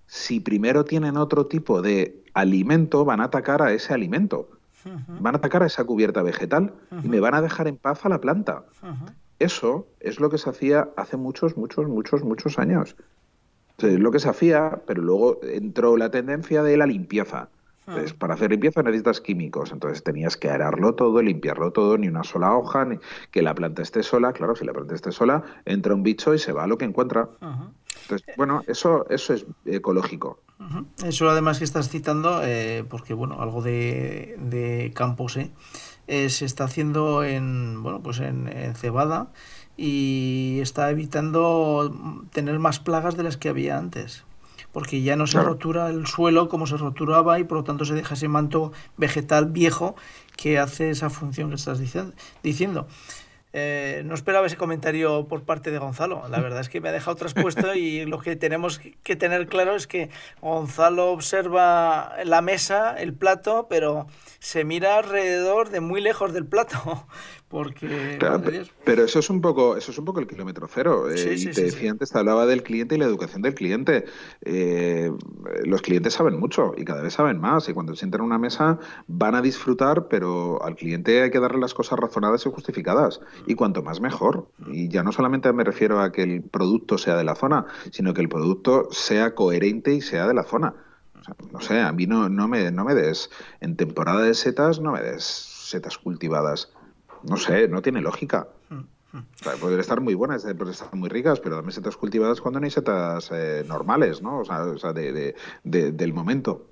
si 0.07 0.39
primero 0.39 0.85
tienen 0.85 1.17
otro 1.17 1.45
tipo 1.45 1.81
de 1.81 2.23
alimento, 2.33 3.05
van 3.05 3.21
a 3.21 3.25
atacar 3.25 3.62
a 3.62 3.71
ese 3.73 3.93
alimento. 3.93 4.59
Van 5.08 5.36
a 5.36 5.38
atacar 5.38 5.63
a 5.63 5.67
esa 5.67 5.84
cubierta 5.84 6.21
vegetal 6.23 6.73
y 7.04 7.10
me 7.10 7.19
van 7.19 7.36
a 7.36 7.41
dejar 7.41 7.67
en 7.67 7.78
paz 7.78 8.06
a 8.06 8.10
la 8.10 8.19
planta. 8.19 8.65
Eso 9.39 9.88
es 9.99 10.19
lo 10.19 10.30
que 10.30 10.38
se 10.38 10.49
hacía 10.49 10.89
hace 10.97 11.17
muchos, 11.17 11.58
muchos, 11.58 11.88
muchos, 11.88 12.23
muchos 12.23 12.60
años. 12.60 12.95
es 13.78 13.99
lo 13.99 14.12
que 14.12 14.19
se 14.19 14.30
hacía, 14.30 14.82
pero 14.86 15.02
luego 15.02 15.39
entró 15.43 15.95
la 15.97 16.12
tendencia 16.12 16.63
de 16.63 16.78
la 16.78 16.86
limpieza. 16.86 17.49
Entonces, 17.89 18.13
para 18.13 18.36
hacer 18.36 18.52
limpieza 18.52 18.84
necesitas 18.84 19.19
químicos, 19.19 19.71
entonces 19.71 20.04
tenías 20.04 20.38
que 20.38 20.49
ararlo 20.49 20.93
todo, 20.93 21.23
limpiarlo 21.23 21.71
todo, 21.71 21.97
ni 21.97 22.08
una 22.08 22.23
sola 22.23 22.56
hoja, 22.56 22.86
ni 22.86 22.99
que 23.32 23.41
la 23.41 23.56
planta 23.56 23.82
esté 23.82 24.04
sola. 24.04 24.32
Claro, 24.32 24.56
si 24.56 24.63
la 24.63 24.73
planta 24.73 24.93
esté 24.93 25.12
sola, 25.12 25.43
entra 25.65 25.95
un 25.95 26.04
bicho 26.04 26.36
y 26.36 26.39
se 26.39 26.52
va 26.52 26.65
a 26.65 26.67
lo 26.67 26.78
que 26.78 26.86
encuentra. 26.86 27.30
Entonces, 28.04 28.28
bueno, 28.38 28.62
eso, 28.67 29.08
eso 29.10 29.34
es 29.34 29.45
ecológico. 29.65 30.39
Eso 31.04 31.30
además 31.30 31.58
que 31.58 31.63
estás 31.63 31.89
citando, 31.89 32.41
eh, 32.43 32.86
porque 32.88 33.13
bueno, 33.13 33.41
algo 33.41 33.62
de, 33.62 34.36
de 34.39 34.91
campos, 34.93 35.38
¿eh? 35.38 35.52
¿eh? 36.08 36.30
se 36.30 36.45
está 36.45 36.65
haciendo 36.65 37.23
en, 37.23 37.82
bueno, 37.82 38.04
pues 38.04 38.19
en, 38.19 38.75
cebada 38.75 39.32
y 39.78 40.60
está 40.62 40.91
evitando 40.91 41.95
tener 42.34 42.60
más 42.60 42.80
plagas 42.80 43.15
de 43.15 43.23
las 43.23 43.38
que 43.38 43.49
había 43.49 43.78
antes 43.78 44.25
porque 44.71 45.01
ya 45.01 45.15
no 45.15 45.27
se 45.27 45.41
rotura 45.41 45.89
el 45.89 46.08
suelo 46.08 46.49
como 46.49 46.67
se 46.67 46.77
roturaba 46.77 47.39
y 47.39 47.43
por 47.43 47.60
lo 47.60 47.63
tanto 47.63 47.86
se 47.86 47.93
deja 47.93 48.15
ese 48.15 48.27
manto 48.27 48.71
vegetal 48.97 49.45
viejo 49.45 49.95
que 50.38 50.60
hace 50.60 50.89
esa 50.89 51.10
función 51.10 51.49
que 51.49 51.55
estás 51.55 51.79
diciendo. 52.43 52.88
Eh, 53.51 54.03
no 54.05 54.13
esperaba 54.13 54.45
ese 54.45 54.58
comentario 54.58 55.27
por 55.27 55.43
parte 55.43 55.71
de 55.71 55.79
Gonzalo. 55.79 56.27
La 56.29 56.39
verdad 56.39 56.62
es 56.62 56.69
que 56.69 56.82
me 56.82 56.89
ha 56.89 56.91
dejado 56.91 57.17
traspuesto 57.17 57.73
y 57.73 58.05
lo 58.05 58.19
que 58.19 58.36
tenemos 58.36 58.79
que 59.01 59.15
tener 59.15 59.47
claro 59.47 59.75
es 59.75 59.88
que 59.88 60.10
Gonzalo 60.39 61.12
observa 61.12 62.13
la 62.25 62.41
mesa, 62.41 62.95
el 62.95 63.13
plato, 63.13 63.65
pero 63.67 64.05
se 64.39 64.65
mira 64.65 64.97
alrededor 64.97 65.69
de 65.69 65.79
muy 65.79 65.99
lejos 65.99 66.32
del 66.32 66.45
plato. 66.45 67.08
Porque, 67.49 68.19
pero 68.83 69.03
eso 69.03 69.17
es 69.17 69.29
un 69.31 69.41
poco, 69.41 69.75
eso 69.75 69.91
es 69.91 69.97
un 69.97 70.05
poco 70.05 70.19
el 70.19 70.27
kilómetro 70.27 70.67
cero. 70.71 71.09
Eh, 71.09 71.49
te 71.51 71.63
decía 71.63 71.89
antes, 71.89 72.12
te 72.12 72.19
hablaba 72.19 72.45
del 72.45 72.62
cliente 72.62 72.93
y 72.93 72.99
la 72.99 73.05
educación 73.05 73.41
del 73.41 73.55
cliente. 73.55 74.05
Eh, 74.43 75.12
los 75.65 75.81
clientes 75.81 76.13
saben 76.13 76.39
mucho 76.39 76.75
y 76.77 76.85
cada 76.85 77.01
vez 77.01 77.13
saben 77.13 77.39
más. 77.39 77.67
Y 77.67 77.73
cuando 77.73 77.95
se 77.95 78.01
sientan 78.01 78.21
en 78.21 78.27
una 78.27 78.38
mesa 78.38 78.77
van 79.07 79.33
a 79.33 79.41
disfrutar, 79.41 80.09
pero 80.09 80.63
al 80.63 80.75
cliente 80.75 81.23
hay 81.23 81.31
que 81.31 81.39
darle 81.39 81.59
las 81.59 81.73
cosas 81.73 81.97
razonadas 81.97 82.45
y 82.45 82.51
justificadas. 82.51 83.19
Y 83.47 83.55
cuanto 83.55 83.81
más 83.81 83.99
mejor. 83.99 84.47
Y 84.67 84.88
ya 84.88 85.01
no 85.01 85.12
solamente 85.12 85.51
me 85.51 85.63
refiero 85.63 86.01
a 86.01 86.12
que 86.12 86.21
el 86.21 86.43
producto 86.43 86.99
sea 86.99 87.17
de 87.17 87.23
la 87.23 87.33
zona, 87.33 87.65
sino 87.89 88.13
que 88.13 88.21
el 88.21 88.29
producto 88.29 88.89
sea 88.91 89.33
coherente 89.33 89.91
y 89.95 90.01
sea 90.01 90.27
de 90.27 90.35
la 90.35 90.43
zona. 90.43 90.75
no 91.51 91.62
sé, 91.62 91.79
a 91.81 91.91
mí 91.93 92.05
no, 92.05 92.29
no, 92.29 92.47
me, 92.47 92.71
no 92.71 92.85
me 92.85 92.93
des, 92.93 93.31
en 93.59 93.75
temporada 93.75 94.21
de 94.21 94.35
setas, 94.35 94.79
no 94.79 94.91
me 94.91 95.01
des 95.01 95.23
setas 95.23 95.97
cultivadas 95.97 96.71
no 97.23 97.38
sé, 97.38 97.67
no 97.67 97.82
tiene 97.82 98.01
lógica. 98.01 98.47
Mm, 98.69 99.17
mm. 99.17 99.60
pueden 99.60 99.79
estar 99.79 100.01
muy 100.01 100.13
buenas, 100.13 100.45
eh, 100.45 100.55
pueden 100.55 100.73
estar 100.73 100.93
muy 100.95 101.10
ricas, 101.10 101.39
pero 101.39 101.55
dame 101.55 101.71
setas 101.71 101.97
cultivadas 101.97 102.41
cuando 102.41 102.60
no 102.60 102.65
hay 102.65 102.71
setas 102.71 103.29
eh, 103.32 103.63
normales, 103.67 104.21
¿no? 104.21 104.39
O 104.39 104.45
sea, 104.45 104.93
de, 104.93 105.36
del 105.63 106.13
momento. 106.13 106.67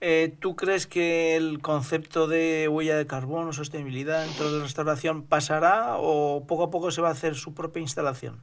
Eh, 0.00 0.36
¿Tú 0.38 0.56
crees 0.56 0.86
que 0.86 1.36
el 1.36 1.62
concepto 1.62 2.26
de 2.26 2.68
huella 2.68 2.96
de 2.96 3.06
carbono, 3.06 3.52
sostenibilidad 3.52 4.24
dentro 4.24 4.50
de 4.50 4.58
la 4.58 4.64
restauración 4.64 5.22
pasará 5.22 5.96
o 5.96 6.46
poco 6.46 6.64
a 6.64 6.70
poco 6.70 6.90
se 6.90 7.00
va 7.00 7.08
a 7.08 7.12
hacer 7.12 7.34
su 7.36 7.54
propia 7.54 7.80
instalación? 7.80 8.42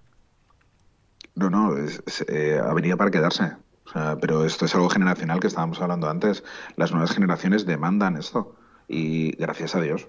No, 1.36 1.50
no, 1.50 1.78
es, 1.78 2.02
ha 2.30 2.74
venido 2.74 2.98
para 2.98 3.12
quedarse. 3.12 3.52
pero 4.20 4.46
esto 4.46 4.66
es 4.66 4.74
algo 4.74 4.90
generacional 4.90 5.40
que 5.40 5.48
estábamos 5.48 5.80
hablando 5.82 6.10
antes. 6.10 6.44
Las 6.78 6.92
nuevas 6.92 7.12
generaciones 7.12 7.66
demandan 7.66 8.18
esto 8.18 8.56
y 8.88 9.36
gracias 9.36 9.76
a 9.76 9.82
Dios 9.82 10.08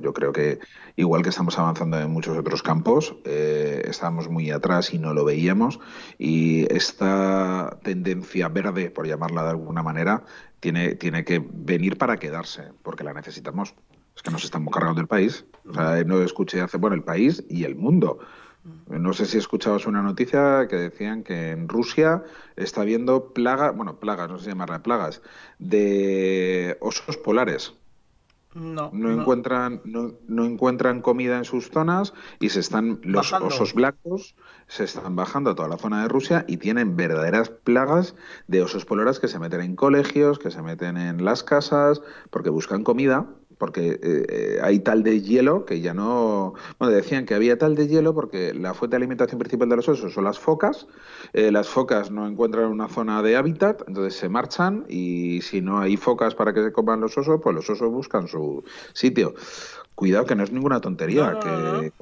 yo 0.00 0.12
creo 0.12 0.32
que 0.32 0.58
igual 0.96 1.22
que 1.22 1.30
estamos 1.30 1.58
avanzando 1.58 1.98
en 1.98 2.10
muchos 2.10 2.36
otros 2.36 2.62
campos, 2.62 3.14
eh, 3.24 3.82
estábamos 3.86 4.28
muy 4.28 4.50
atrás 4.50 4.92
y 4.94 4.98
no 4.98 5.14
lo 5.14 5.24
veíamos. 5.24 5.80
Y 6.18 6.72
esta 6.74 7.78
tendencia 7.82 8.48
verde, 8.48 8.90
por 8.90 9.06
llamarla 9.06 9.44
de 9.44 9.50
alguna 9.50 9.82
manera, 9.82 10.24
tiene, 10.60 10.94
tiene 10.94 11.24
que 11.24 11.44
venir 11.52 11.98
para 11.98 12.18
quedarse, 12.18 12.72
porque 12.82 13.04
la 13.04 13.12
necesitamos. 13.12 13.74
Es 14.14 14.22
que 14.22 14.30
nos 14.30 14.44
estamos 14.44 14.72
cargando 14.72 15.00
el 15.00 15.06
país. 15.06 15.44
O 15.68 15.72
sea, 15.72 16.02
no 16.04 16.20
escuché 16.22 16.60
hace, 16.60 16.76
bueno, 16.76 16.96
el 16.96 17.02
país 17.02 17.44
y 17.48 17.64
el 17.64 17.76
mundo. 17.76 18.18
No 18.86 19.12
sé 19.12 19.26
si 19.26 19.38
escuchabas 19.38 19.86
una 19.86 20.02
noticia 20.02 20.68
que 20.68 20.76
decían 20.76 21.24
que 21.24 21.50
en 21.50 21.68
Rusia 21.68 22.22
está 22.54 22.82
habiendo 22.82 23.32
plagas, 23.32 23.74
bueno, 23.74 23.98
plagas, 23.98 24.30
no 24.30 24.38
sé 24.38 24.44
si 24.44 24.50
llamarla 24.50 24.84
plagas, 24.84 25.20
de 25.58 26.76
osos 26.80 27.16
polares. 27.16 27.74
No, 28.54 28.90
encuentran 28.92 29.80
no, 29.84 30.12
no, 30.28 30.44
encuentran 30.44 31.00
comida 31.00 31.38
en 31.38 31.44
sus 31.44 31.70
zonas 31.70 32.12
y 32.38 32.50
se 32.50 32.60
están 32.60 33.00
los 33.02 33.32
osos 33.32 33.72
blancos 33.72 34.34
se 34.66 34.84
están 34.84 35.16
bajando 35.16 35.50
a 35.50 35.54
toda 35.54 35.68
la 35.68 35.76
zona 35.76 36.02
de 36.02 36.08
Rusia 36.08 36.44
y 36.48 36.56
tienen 36.58 36.96
verdaderas 36.96 37.50
plagas 37.50 38.14
de 38.48 38.62
osos 38.62 38.84
polares 38.84 39.20
que 39.20 39.28
se 39.28 39.38
meten 39.38 39.60
en 39.60 39.76
colegios, 39.76 40.38
que 40.38 40.50
se 40.50 40.62
meten 40.62 40.96
en 40.96 41.24
las 41.24 41.42
casas 41.42 42.02
porque 42.30 42.50
buscan 42.50 42.84
comida 42.84 43.26
porque 43.62 44.00
eh, 44.02 44.58
hay 44.60 44.80
tal 44.80 45.04
de 45.04 45.20
hielo 45.20 45.64
que 45.64 45.80
ya 45.80 45.94
no... 45.94 46.54
Bueno, 46.80 46.92
decían 46.92 47.26
que 47.26 47.36
había 47.36 47.58
tal 47.58 47.76
de 47.76 47.86
hielo 47.86 48.12
porque 48.12 48.52
la 48.52 48.74
fuente 48.74 48.96
de 48.96 48.96
alimentación 48.96 49.38
principal 49.38 49.68
de 49.68 49.76
los 49.76 49.88
osos 49.88 50.12
son 50.12 50.24
las 50.24 50.40
focas, 50.40 50.88
eh, 51.32 51.52
las 51.52 51.68
focas 51.68 52.10
no 52.10 52.26
encuentran 52.26 52.64
una 52.64 52.88
zona 52.88 53.22
de 53.22 53.36
hábitat, 53.36 53.84
entonces 53.86 54.18
se 54.18 54.28
marchan 54.28 54.84
y 54.88 55.42
si 55.42 55.60
no 55.60 55.78
hay 55.78 55.96
focas 55.96 56.34
para 56.34 56.52
que 56.52 56.60
se 56.60 56.72
coman 56.72 57.02
los 57.02 57.16
osos, 57.16 57.38
pues 57.40 57.54
los 57.54 57.70
osos 57.70 57.88
buscan 57.88 58.26
su 58.26 58.64
sitio. 58.94 59.32
Cuidado 60.02 60.26
que 60.26 60.34
no 60.34 60.42
es 60.42 60.50
ninguna 60.50 60.80
tontería, 60.80 61.38
que 61.38 61.92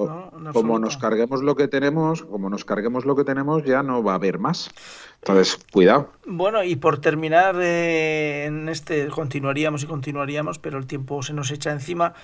como 0.55 0.79
nos 0.79 0.97
carguemos 0.97 1.43
lo 1.43 1.55
que 1.55 1.69
tenemos, 1.69 2.23
como 2.23 2.49
nos 2.49 2.65
carguemos 2.65 3.05
lo 3.05 3.15
que 3.15 3.25
tenemos, 3.25 3.63
ya 3.65 3.83
no 3.83 4.03
va 4.03 4.13
a 4.13 4.15
haber 4.15 4.39
más. 4.39 4.71
Entonces, 5.17 5.59
cuidado. 5.71 6.11
Bueno, 6.25 6.65
y 6.65 6.77
por 6.77 7.03
terminar 7.03 7.57
eh, 7.61 8.47
en 8.47 8.71
este, 8.71 9.09
continuaríamos 9.09 9.83
y 9.83 9.87
continuaríamos, 9.87 10.59
pero 10.59 10.79
el 10.79 10.87
tiempo 10.87 11.23
se 11.23 11.35
nos 11.35 11.51
echa 11.51 11.73
encima. 11.73 12.15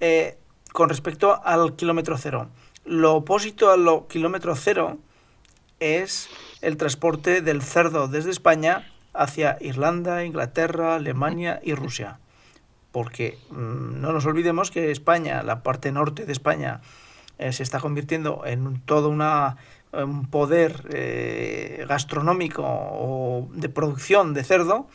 Eh, 0.00 0.38
con 0.72 0.88
respecto 0.88 1.38
al 1.44 1.76
kilómetro 1.76 2.16
cero, 2.16 2.48
lo 2.86 3.16
opuesto 3.16 3.70
al 3.70 4.06
kilómetro 4.08 4.56
cero 4.56 4.96
es 5.80 6.30
el 6.62 6.78
transporte 6.78 7.42
del 7.42 7.60
cerdo 7.60 8.08
desde 8.08 8.30
España 8.30 8.90
hacia 9.12 9.58
Irlanda, 9.60 10.24
Inglaterra, 10.24 10.94
Alemania 10.94 11.60
y 11.62 11.74
Rusia 11.74 12.20
porque 12.96 13.36
mm, 13.50 14.00
no 14.00 14.14
nos 14.14 14.24
olvidemos 14.24 14.70
que 14.70 14.90
España, 14.90 15.42
la 15.42 15.62
parte 15.62 15.92
norte 15.92 16.24
de 16.24 16.32
España, 16.32 16.80
eh, 17.36 17.52
se 17.52 17.62
está 17.62 17.78
convirtiendo 17.78 18.40
en 18.46 18.80
todo 18.80 19.10
una, 19.10 19.58
un 19.92 20.30
poder 20.30 20.82
eh, 20.88 21.84
gastronómico 21.86 22.62
o 22.64 23.50
de 23.52 23.68
producción 23.68 24.32
de 24.32 24.44
cerdo, 24.44 24.88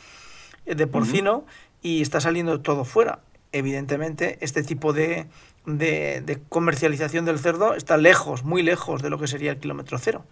eh, 0.66 0.74
de 0.74 0.88
porcino, 0.88 1.44
y 1.80 2.02
está 2.02 2.20
saliendo 2.20 2.60
todo 2.60 2.84
fuera. 2.84 3.20
Evidentemente, 3.52 4.36
este 4.40 4.64
tipo 4.64 4.92
de, 4.92 5.28
de 5.64 6.42
comercialización 6.48 7.24
del 7.24 7.38
cerdo 7.38 7.76
está 7.76 7.98
lejos, 7.98 8.42
muy 8.42 8.64
lejos 8.64 9.00
de 9.00 9.10
lo 9.10 9.18
que 9.20 9.28
sería 9.28 9.52
el 9.52 9.58
kilómetro 9.58 9.96
cero 9.98 10.24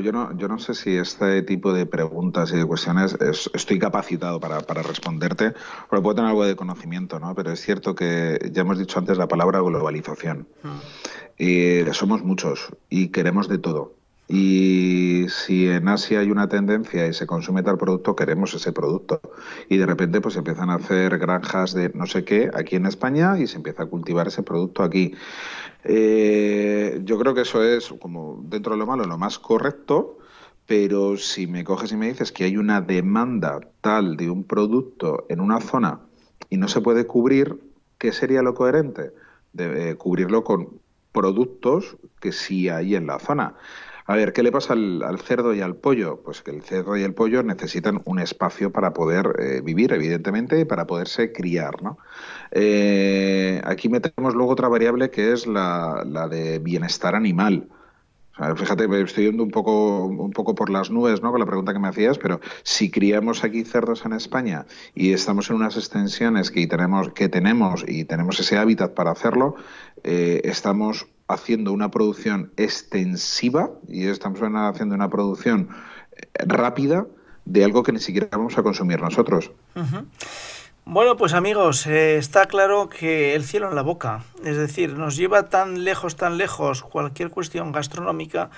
yo 0.00 0.12
no, 0.12 0.36
yo 0.36 0.48
no 0.48 0.58
sé 0.58 0.74
si 0.74 0.96
este 0.96 1.42
tipo 1.42 1.72
de 1.72 1.86
preguntas 1.86 2.52
y 2.52 2.56
de 2.56 2.64
cuestiones 2.64 3.16
estoy 3.20 3.78
capacitado 3.78 4.40
para, 4.40 4.60
responderte, 4.82 5.54
porque 5.88 6.02
puedo 6.02 6.16
tener 6.16 6.30
algo 6.30 6.44
de 6.44 6.56
conocimiento, 6.56 7.18
¿no? 7.18 7.34
Pero 7.34 7.52
es 7.52 7.60
cierto 7.60 7.94
que 7.94 8.50
ya 8.52 8.62
hemos 8.62 8.78
dicho 8.78 8.98
antes 8.98 9.18
la 9.18 9.28
palabra 9.28 9.60
globalización. 9.60 10.46
Mm. 10.62 11.42
Y 11.42 11.92
somos 11.92 12.22
muchos 12.22 12.68
y 12.88 13.08
queremos 13.08 13.48
de 13.48 13.58
todo. 13.58 13.94
Y 14.26 15.26
si 15.28 15.68
en 15.68 15.86
Asia 15.88 16.20
hay 16.20 16.30
una 16.30 16.48
tendencia 16.48 17.06
y 17.06 17.12
se 17.12 17.26
consume 17.26 17.62
tal 17.62 17.76
producto, 17.76 18.16
queremos 18.16 18.54
ese 18.54 18.72
producto. 18.72 19.20
Y 19.68 19.76
de 19.76 19.86
repente 19.86 20.20
pues 20.20 20.36
empiezan 20.36 20.70
a 20.70 20.76
hacer 20.76 21.18
granjas 21.18 21.74
de 21.74 21.90
no 21.94 22.06
sé 22.06 22.24
qué 22.24 22.50
aquí 22.54 22.76
en 22.76 22.86
España 22.86 23.38
y 23.38 23.46
se 23.46 23.56
empieza 23.56 23.84
a 23.84 23.86
cultivar 23.86 24.28
ese 24.28 24.42
producto 24.42 24.82
aquí. 24.82 25.14
Eh, 25.84 27.00
yo 27.04 27.18
creo 27.18 27.34
que 27.34 27.42
eso 27.42 27.62
es, 27.62 27.94
como 28.00 28.40
dentro 28.44 28.72
de 28.72 28.78
lo 28.78 28.86
malo, 28.86 29.04
lo 29.04 29.18
más 29.18 29.38
correcto, 29.38 30.18
pero 30.66 31.16
si 31.18 31.46
me 31.46 31.64
coges 31.64 31.92
y 31.92 31.96
me 31.96 32.08
dices 32.08 32.32
que 32.32 32.44
hay 32.44 32.56
una 32.56 32.80
demanda 32.80 33.60
tal 33.82 34.16
de 34.16 34.30
un 34.30 34.44
producto 34.44 35.26
en 35.28 35.40
una 35.40 35.60
zona 35.60 36.00
y 36.48 36.56
no 36.56 36.68
se 36.68 36.80
puede 36.80 37.06
cubrir, 37.06 37.60
¿qué 37.98 38.12
sería 38.12 38.42
lo 38.42 38.54
coherente? 38.54 39.12
de, 39.54 39.96
cubrirlo 39.96 40.44
con 40.44 40.80
productos 41.12 41.96
que 42.20 42.32
sí 42.32 42.68
hay 42.68 42.94
en 42.94 43.06
la 43.06 43.18
zona. 43.18 43.54
A 44.06 44.16
ver, 44.16 44.34
¿qué 44.34 44.42
le 44.42 44.52
pasa 44.52 44.74
al, 44.74 45.18
cerdo 45.24 45.54
y 45.54 45.62
al 45.62 45.76
pollo? 45.76 46.20
Pues 46.22 46.42
que 46.42 46.50
el 46.50 46.62
cerdo 46.62 46.96
y 46.96 47.02
el 47.02 47.14
pollo 47.14 47.42
necesitan 47.42 48.02
un 48.04 48.18
espacio 48.18 48.70
para 48.70 48.92
poder 48.92 49.34
eh, 49.38 49.60
vivir, 49.62 49.92
evidentemente, 49.94 50.60
y 50.60 50.64
para 50.66 50.86
poderse 50.86 51.32
criar. 51.32 51.82
¿no? 51.82 51.96
Eh, 52.50 53.62
aquí 53.64 53.88
metemos 53.88 54.34
luego 54.34 54.52
otra 54.52 54.68
variable 54.68 55.10
que 55.10 55.32
es 55.32 55.46
la, 55.46 56.04
la 56.06 56.28
de 56.28 56.58
bienestar 56.58 57.14
animal. 57.14 57.68
Fíjate, 58.56 59.02
estoy 59.02 59.24
yendo 59.26 59.42
un 59.42 59.50
poco, 59.50 60.06
un 60.06 60.30
poco 60.32 60.54
por 60.54 60.70
las 60.70 60.90
nubes 60.90 61.22
¿no? 61.22 61.30
con 61.30 61.40
la 61.40 61.46
pregunta 61.46 61.72
que 61.72 61.78
me 61.78 61.88
hacías, 61.88 62.18
pero 62.18 62.40
si 62.62 62.90
criamos 62.90 63.44
aquí 63.44 63.64
cerdos 63.64 64.04
en 64.04 64.12
España 64.12 64.66
y 64.94 65.12
estamos 65.12 65.50
en 65.50 65.56
unas 65.56 65.76
extensiones 65.76 66.50
que 66.50 66.66
tenemos, 66.66 67.10
que 67.10 67.28
tenemos 67.28 67.84
y 67.86 68.04
tenemos 68.04 68.40
ese 68.40 68.58
hábitat 68.58 68.94
para 68.94 69.12
hacerlo, 69.12 69.54
eh, 70.02 70.40
estamos 70.44 71.06
haciendo 71.28 71.72
una 71.72 71.90
producción 71.90 72.52
extensiva 72.56 73.70
y 73.88 74.06
estamos 74.06 74.40
haciendo 74.42 74.94
una 74.94 75.08
producción 75.08 75.68
eh, 76.12 76.44
rápida 76.44 77.06
de 77.44 77.64
algo 77.64 77.82
que 77.82 77.92
ni 77.92 78.00
siquiera 78.00 78.28
vamos 78.32 78.58
a 78.58 78.62
consumir 78.62 79.00
nosotros. 79.00 79.52
Bueno, 80.86 81.16
pues 81.16 81.32
amigos, 81.32 81.86
eh, 81.86 82.18
está 82.18 82.44
claro 82.44 82.90
que 82.90 83.34
el 83.34 83.44
cielo 83.44 83.70
en 83.70 83.74
la 83.74 83.80
boca, 83.80 84.22
es 84.44 84.58
decir, 84.58 84.98
nos 84.98 85.16
lleva 85.16 85.48
tan 85.48 85.82
lejos, 85.82 86.14
tan 86.14 86.36
lejos 86.36 86.82
cualquier 86.82 87.30
cuestión 87.30 87.72
gastronómica 87.72 88.50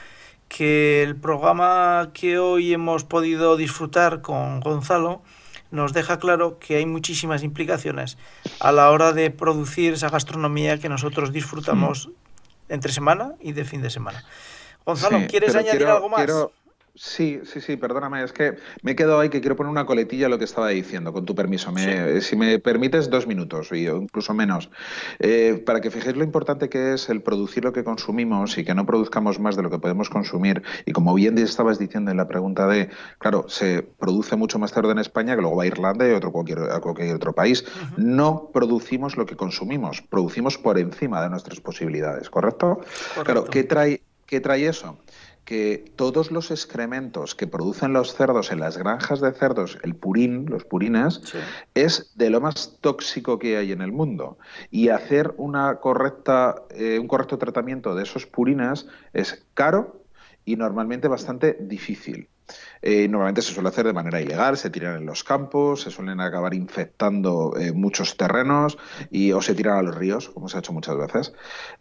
que 0.48 1.04
el 1.04 1.14
programa 1.14 2.10
que 2.12 2.40
hoy 2.40 2.72
hemos 2.72 3.04
podido 3.04 3.56
disfrutar 3.56 4.22
con 4.22 4.58
Gonzalo 4.58 5.22
nos 5.70 5.92
deja 5.92 6.18
claro 6.18 6.58
que 6.58 6.76
hay 6.76 6.86
muchísimas 6.86 7.44
implicaciones 7.44 8.18
a 8.58 8.72
la 8.72 8.90
hora 8.90 9.12
de 9.12 9.30
producir 9.30 9.92
esa 9.92 10.08
gastronomía 10.08 10.78
que 10.78 10.88
nosotros 10.88 11.32
disfrutamos 11.32 12.10
entre 12.68 12.92
semana 12.92 13.34
y 13.40 13.52
de 13.52 13.64
fin 13.64 13.82
de 13.82 13.90
semana. 13.90 14.24
Gonzalo, 14.84 15.20
¿quieres 15.28 15.54
añadir 15.54 15.86
algo 15.86 16.08
más? 16.08 16.28
Sí, 16.98 17.40
sí, 17.44 17.60
sí, 17.60 17.76
perdóname, 17.76 18.22
es 18.24 18.32
que 18.32 18.56
me 18.82 18.92
he 18.92 18.96
quedado 18.96 19.20
ahí 19.20 19.28
que 19.28 19.40
quiero 19.40 19.54
poner 19.54 19.70
una 19.70 19.84
coletilla 19.84 20.26
a 20.26 20.28
lo 20.30 20.38
que 20.38 20.44
estaba 20.44 20.68
diciendo, 20.68 21.12
con 21.12 21.26
tu 21.26 21.34
permiso. 21.34 21.72
Si 22.20 22.36
me 22.36 22.58
permites, 22.58 23.10
dos 23.10 23.26
minutos, 23.26 23.70
o 23.70 23.74
incluso 23.74 24.32
menos. 24.32 24.70
Eh, 25.18 25.62
para 25.64 25.82
que 25.82 25.90
fijéis 25.90 26.16
lo 26.16 26.24
importante 26.24 26.70
que 26.70 26.94
es 26.94 27.10
el 27.10 27.20
producir 27.20 27.64
lo 27.64 27.72
que 27.72 27.84
consumimos 27.84 28.56
y 28.56 28.64
que 28.64 28.74
no 28.74 28.86
produzcamos 28.86 29.38
más 29.38 29.56
de 29.56 29.62
lo 29.62 29.70
que 29.70 29.78
podemos 29.78 30.08
consumir. 30.08 30.62
Y 30.86 30.92
como 30.92 31.12
bien 31.12 31.36
estabas 31.36 31.78
diciendo 31.78 32.10
en 32.10 32.16
la 32.16 32.28
pregunta 32.28 32.66
de, 32.66 32.88
claro, 33.18 33.46
se 33.48 33.82
produce 33.82 34.36
mucho 34.36 34.58
más 34.58 34.72
tarde 34.72 34.92
en 34.92 34.98
España 34.98 35.36
que 35.36 35.42
luego 35.42 35.56
va 35.56 35.64
a 35.64 35.66
Irlanda 35.66 36.08
y 36.08 36.12
otro, 36.12 36.32
cualquier, 36.32 36.60
a 36.60 36.80
cualquier 36.80 37.14
otro 37.14 37.34
país. 37.34 37.64
No 37.98 38.50
producimos 38.54 39.18
lo 39.18 39.26
que 39.26 39.36
consumimos, 39.36 40.00
producimos 40.00 40.56
por 40.56 40.78
encima 40.78 41.22
de 41.22 41.28
nuestras 41.28 41.60
posibilidades, 41.60 42.30
¿correcto? 42.30 42.78
Correcto. 42.78 43.24
Claro, 43.24 43.44
¿qué 43.44 43.64
trae, 43.64 44.02
qué 44.24 44.40
trae 44.40 44.66
eso? 44.66 44.98
Que 45.46 45.92
todos 45.94 46.32
los 46.32 46.50
excrementos 46.50 47.36
que 47.36 47.46
producen 47.46 47.92
los 47.92 48.14
cerdos 48.14 48.50
en 48.50 48.58
las 48.58 48.76
granjas 48.76 49.20
de 49.20 49.32
cerdos, 49.32 49.78
el 49.84 49.94
purín, 49.94 50.46
los 50.46 50.64
purines, 50.64 51.22
es 51.72 52.12
de 52.16 52.30
lo 52.30 52.40
más 52.40 52.78
tóxico 52.80 53.38
que 53.38 53.56
hay 53.56 53.70
en 53.70 53.80
el 53.80 53.92
mundo. 53.92 54.38
Y 54.72 54.88
hacer 54.88 55.32
una 55.36 55.76
correcta, 55.76 56.64
eh, 56.70 56.98
un 56.98 57.06
correcto 57.06 57.38
tratamiento 57.38 57.94
de 57.94 58.02
esos 58.02 58.26
purines 58.26 58.88
es 59.12 59.46
caro 59.54 60.02
y 60.44 60.56
normalmente 60.56 61.06
bastante 61.06 61.56
difícil. 61.60 62.28
Eh, 62.82 63.08
normalmente 63.08 63.42
se 63.42 63.52
suele 63.52 63.68
hacer 63.68 63.86
de 63.86 63.92
manera 63.92 64.20
ilegal, 64.20 64.56
se 64.56 64.70
tiran 64.70 64.96
en 64.96 65.06
los 65.06 65.24
campos, 65.24 65.82
se 65.82 65.90
suelen 65.90 66.20
acabar 66.20 66.54
infectando 66.54 67.54
eh, 67.58 67.72
muchos 67.72 68.16
terrenos 68.16 68.78
y, 69.10 69.32
o 69.32 69.42
se 69.42 69.54
tiran 69.54 69.78
a 69.78 69.82
los 69.82 69.94
ríos, 69.94 70.28
como 70.28 70.48
se 70.48 70.56
ha 70.56 70.60
hecho 70.60 70.72
muchas 70.72 70.96
veces. 70.96 71.32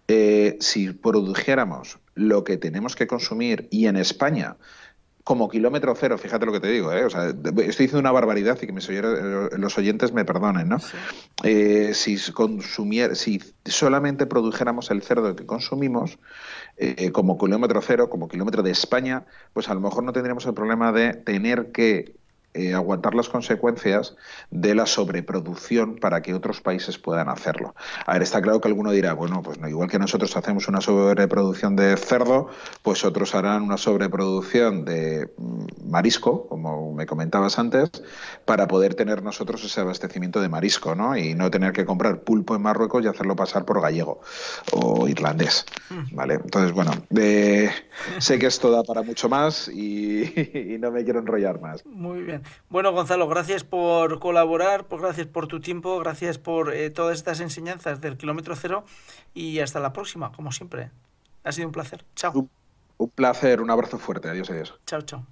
Eh, 0.08 0.58
si 0.60 0.91
produjéramos 0.91 1.99
lo 2.15 2.43
que 2.43 2.58
tenemos 2.58 2.95
que 2.95 3.08
consumir 3.08 3.67
y 3.71 3.88
en 3.88 3.97
España 3.97 4.56
como 5.25 5.49
kilómetro 5.49 5.95
cero, 5.95 6.19
fíjate 6.19 6.45
lo 6.45 6.51
que 6.51 6.59
te 6.59 6.67
digo, 6.69 6.93
¿eh? 6.93 7.07
estoy 7.07 7.63
diciendo 7.63 7.97
una 7.97 8.11
barbaridad 8.11 8.59
y 8.61 8.67
que 8.67 8.71
mis 8.71 8.88
los 9.57 9.75
oyentes 9.75 10.13
me 10.13 10.23
perdonen, 10.23 10.69
¿no? 10.69 10.77
si, 11.93 12.31
consumier, 12.31 13.15
si 13.15 13.41
solamente 13.65 14.27
produjéramos 14.27 14.91
el 14.91 15.01
cerdo 15.01 15.35
que 15.35 15.47
consumimos, 15.47 16.19
eh, 16.77 17.11
como 17.11 17.39
kilómetro 17.39 17.81
cero, 17.81 18.07
como 18.07 18.27
kilómetro 18.27 18.61
de 18.61 18.69
España, 18.69 19.25
pues 19.51 19.67
a 19.67 19.73
lo 19.73 19.81
mejor 19.81 20.03
no 20.03 20.13
tendríamos 20.13 20.45
el 20.45 20.53
problema 20.53 20.91
de 20.91 21.13
tener 21.13 21.71
que 21.71 22.13
eh, 22.56 22.74
aguantar 22.74 23.15
las 23.15 23.28
consecuencias 23.28 24.15
de 24.50 24.76
la 24.76 24.86
sobreproducción 24.86 25.98
para 25.98 26.22
que 26.22 26.34
otros 26.34 26.62
países 26.62 26.98
puedan 26.98 27.28
hacerlo. 27.28 27.76
A 28.06 28.13
ver, 28.13 28.22
está 28.22 28.41
claro 28.41 28.62
que 28.62 28.70
alguno 28.70 28.91
dirá, 28.91 29.13
bueno, 29.13 29.41
pues 29.41 29.60
no, 29.60 29.68
igual 29.68 29.89
que 29.89 30.00
nosotros 30.00 30.38
hacemos 30.38 30.70
una 30.70 30.80
sobreproducción 30.80 31.76
de 31.76 31.98
cerdo, 31.98 32.50
pues 32.82 33.04
otros 33.04 33.36
harán 33.36 33.63
una 33.63 33.76
sobreproducción 33.76 34.86
de 34.86 35.34
mm, 35.38 35.89
marisco, 35.89 36.48
como 36.48 36.94
me 36.94 37.06
comentabas 37.06 37.60
antes, 37.60 37.91
para 38.46 38.70
poder 38.70 38.96
tener 38.96 39.22
nosotros 39.22 39.62
ese 39.65 39.82
abastecimiento 39.82 40.39
de 40.39 40.48
marisco, 40.48 40.96
¿no? 40.96 41.18
Y 41.18 41.34
no 41.34 41.52
tener 41.52 41.74
que 41.74 41.84
comprar 41.84 42.22
pulpo 42.22 42.56
en 42.56 42.62
Marruecos 42.62 43.04
y 43.04 43.08
hacerlo 43.08 43.36
pasar 43.36 43.65
por 43.65 43.82
gallego 43.82 44.22
o 44.72 45.10
irlandés, 45.10 45.65
mm. 45.89 46.15
¿vale? 46.15 46.36
Entonces, 46.36 46.72
bueno, 46.72 46.91
sé 48.20 48.39
que 48.39 48.46
esto 48.46 48.72
da 48.72 48.84
para 48.84 49.02
mucho 49.02 49.28
más 49.28 49.68
y 49.68 50.78
no 50.80 50.91
me 50.91 51.04
quiero 51.04 51.20
enrollar 51.20 51.60
más. 51.60 51.86
Muy 51.86 52.24
bien. 52.24 52.44
Bueno, 52.69 52.91
Gonzalo, 52.91 53.27
gracias 53.27 53.63
por 53.63 54.19
colaborar, 54.19 54.86
por, 54.86 55.01
gracias 55.01 55.27
por 55.27 55.47
tu 55.47 55.60
tiempo, 55.60 55.99
gracias 55.99 56.38
por 56.38 56.73
eh, 56.73 56.89
todas 56.89 57.17
estas 57.17 57.39
enseñanzas 57.39 58.01
del 58.01 58.17
kilómetro 58.17 58.55
cero 58.55 58.86
y 59.34 59.60
hasta 59.60 59.79
la 59.79 59.93
próxima, 59.93 60.31
como 60.31 60.51
siempre. 60.51 60.91
Ha 61.43 61.51
sido 61.51 61.67
un 61.67 61.73
placer. 61.73 62.03
Chao. 62.15 62.49
Un, 62.97 63.10
placer, 63.10 63.62
un 63.62 63.69
abrazo 63.69 63.99
fuerte. 63.99 64.29
Adiós, 64.29 64.49
adiós. 64.49 64.79
Chao, 64.86 65.01
chao. 65.01 65.25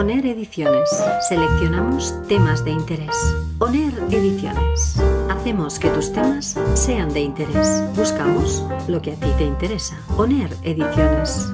ONER 0.00 0.24
Ediciones. 0.24 0.88
Seleccionamos 1.28 2.14
temas 2.26 2.64
de 2.64 2.70
interés. 2.70 3.14
ONER 3.58 3.92
Ediciones. 4.10 4.96
Hacemos 5.28 5.78
que 5.78 5.90
tus 5.90 6.10
temas 6.10 6.58
sean 6.72 7.12
de 7.12 7.20
interés. 7.20 7.82
Buscamos 7.94 8.64
lo 8.88 9.02
que 9.02 9.12
a 9.12 9.16
ti 9.16 9.30
te 9.36 9.44
interesa. 9.44 10.00
ONER 10.16 10.56
Ediciones. 10.62 11.46